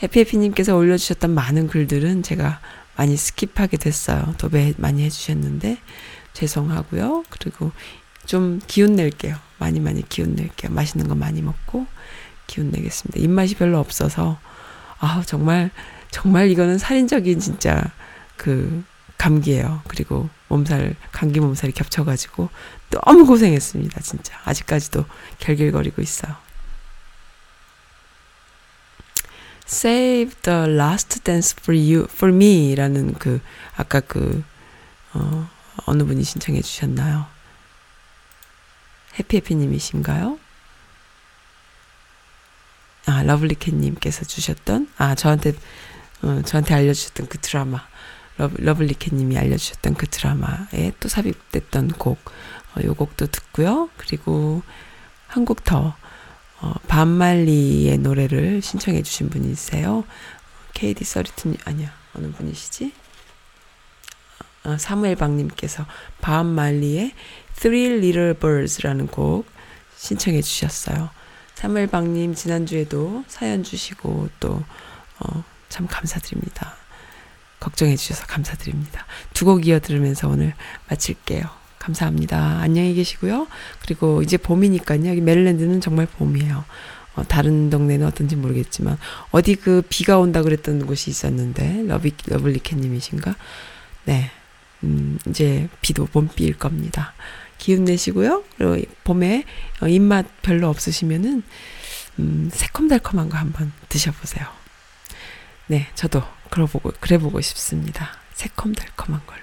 [0.02, 2.60] 해피해피님께서 올려주셨던 많은 글들은 제가
[2.96, 4.34] 많이 skip하게 됐어요.
[4.38, 5.78] 도배 많이 해주셨는데
[6.32, 7.24] 죄송하고요.
[7.30, 7.72] 그리고
[8.26, 9.36] 좀 기운 낼게요.
[9.58, 10.72] 많이 많이 기운 낼게요.
[10.72, 11.86] 맛있는 거 많이 먹고
[12.48, 13.20] 기운 내겠습니다.
[13.20, 14.40] 입맛이 별로 없어서
[14.98, 15.70] 아 정말
[16.10, 17.84] 정말 이거는 살인적인 진짜
[18.36, 18.82] 그
[19.18, 19.82] 감기예요.
[19.86, 22.48] 그리고 몸살 감기 몸살이 겹쳐가지고
[22.90, 24.00] 너무 고생했습니다.
[24.00, 25.04] 진짜 아직까지도
[25.38, 26.34] 결길거리고 있어요.
[29.66, 33.40] Save the last dance for you, for me라는 그
[33.76, 34.42] 아까 그
[35.12, 35.48] 어,
[35.84, 37.26] 어느 분이 신청해 주셨나요?
[39.18, 40.38] 해피해피님이신가요?
[43.08, 45.54] 아 러블리캣님께서 주셨던 아 저한테
[46.22, 47.86] 어, 저한테 알려주셨던 그 드라마
[48.38, 52.18] 러블리캣님이 알려주셨던 그 드라마에 또 삽입됐던 곡,
[52.76, 53.90] 어, 요 곡도 듣고요.
[53.96, 54.62] 그리고
[55.26, 55.94] 한 곡 더,
[56.60, 60.04] 어, 반말리의 노래를 신청해 주신 분이 있어요.
[60.74, 62.92] KD 서리튼, 아니야, 어느 분이시지?
[64.64, 65.84] 어, 사무엘 박님께서
[66.20, 67.12] 반말리의
[67.56, 69.46] Three Little Birds라는 곡
[69.96, 71.10] 신청해 주셨어요.
[71.62, 74.62] 박님 지난주에도 사연 주시고 또,
[75.18, 76.74] 어, 참 감사드립니다.
[77.58, 79.04] 걱정해 주셔서 감사드립니다.
[79.34, 80.54] 두 곡 이어 들으면서 오늘
[80.88, 81.42] 마칠게요.
[81.80, 82.60] 감사합니다.
[82.60, 83.48] 안녕히 계시고요.
[83.80, 85.06] 그리고 이제 봄이니까요.
[85.08, 86.64] 여기 메릴랜드는 정말 봄이에요.
[87.16, 88.96] 어, 다른 동네는 어떤지 모르겠지만
[89.32, 93.34] 어디 그 비가 온다 그랬던 곳이 있었는데 러비 러블리캣님이신가?
[94.04, 94.30] 네,
[94.84, 97.14] 음, 이제 비도 봄비일 겁니다.
[97.58, 98.44] 기운 내시고요.
[98.56, 99.44] 그리고 봄에
[99.82, 101.42] 어, 입맛 별로 없으시면은
[102.18, 104.46] 음, 새콤달콤한 거 한번 드셔보세요.
[105.66, 108.10] 네, 저도 그래보고, 그래보고 싶습니다.
[108.34, 109.40] 새콤달콤한 걸로.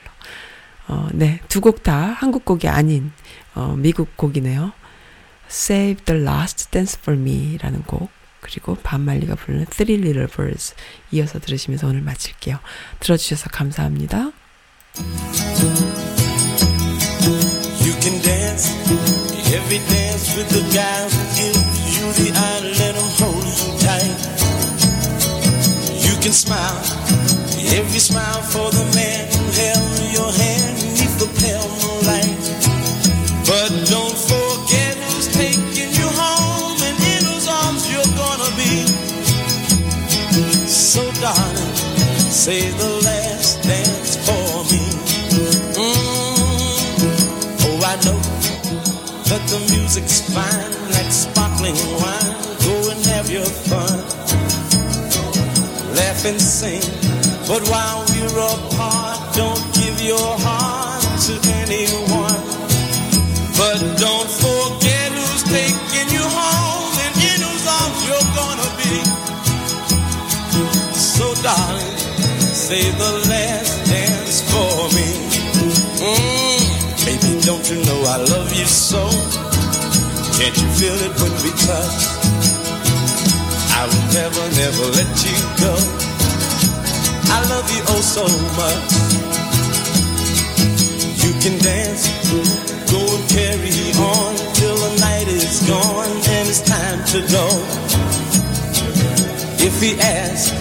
[0.87, 3.11] 어, 네, 두 곡 다 한국 곡이 아닌,
[3.53, 4.71] 어, 미국 곡이네요.
[5.49, 8.09] Save the Last Dance for Me 라는 곡,
[8.41, 10.75] 그리고 반말리가 부르는 Three Little Birds
[11.11, 12.59] 이어서 들으시면서 오늘 마칠게요.
[12.99, 14.31] 들어주셔서 감사합니다.
[18.05, 18.69] Can dance
[19.57, 22.61] every dance with the guy who gives you the eye.
[22.77, 24.13] Let him hold you tight.
[26.05, 26.85] You can smile
[27.73, 32.37] every smile for the man who held your hand beneath the pale moonlight.
[33.49, 38.85] But don't forget who's taking you home and in whose arms you're gonna be.
[40.69, 41.73] So darling,
[42.29, 42.94] say the
[56.25, 56.81] and sing.
[57.47, 62.41] But while we're apart, don't give your heart to anyone.
[63.53, 68.95] But don't forget who's taking you home and in whose arms you're gonna be.
[70.97, 71.97] So, darling,
[72.49, 75.07] say the last dance for me.
[76.01, 76.61] Mm,
[77.05, 79.05] baby, don't you know I love you so?
[80.33, 82.01] Can't you feel it when we touch?
[83.77, 85.94] I will never, never let you go.
[87.55, 88.27] Love you oh so
[88.59, 88.91] much.
[91.23, 92.03] You can dance,
[92.91, 97.47] go and carry on till the night is gone and it's time to go.
[99.63, 100.51] If he asks,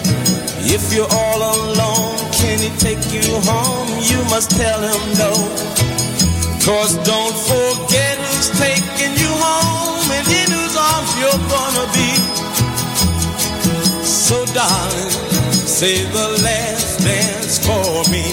[0.71, 3.91] if you're all alone, can he take you home?
[3.99, 5.35] You must tell him no.
[6.63, 12.11] Cause don't forget who's taking you home and in whose arms you're gonna be.
[14.07, 15.34] So darling,
[15.85, 18.24] say the last dance for me.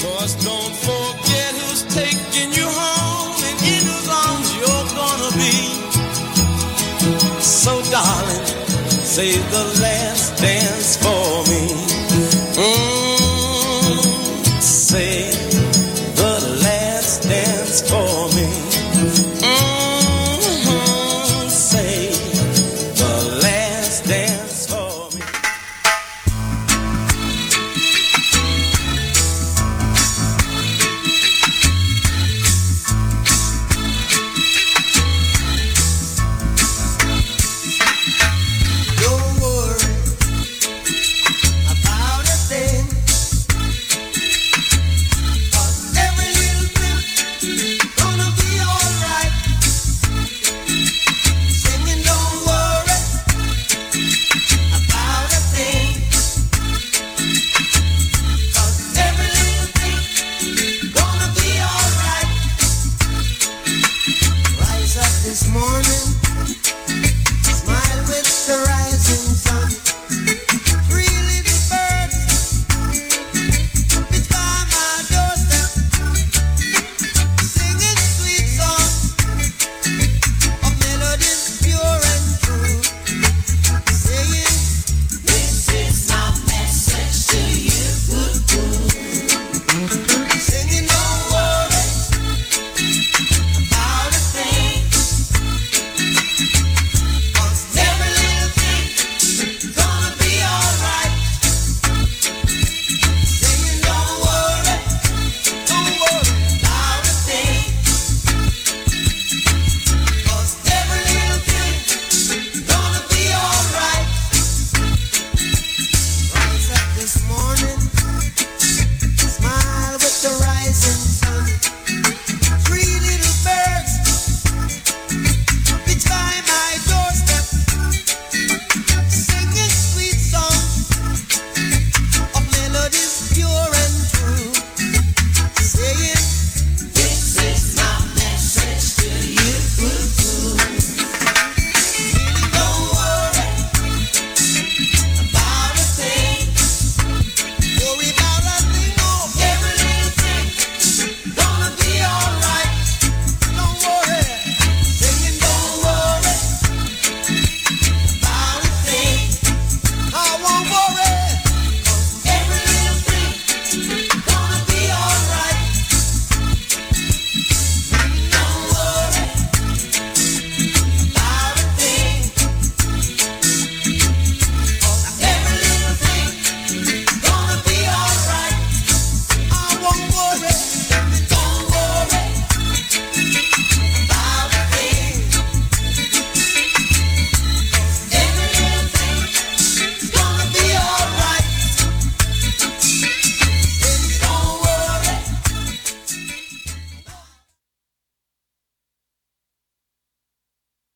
[0.00, 5.56] Cause don't forget who's taking you home and in whose arms you're gonna be.
[7.42, 8.46] So darling,
[9.04, 11.25] say the last dance for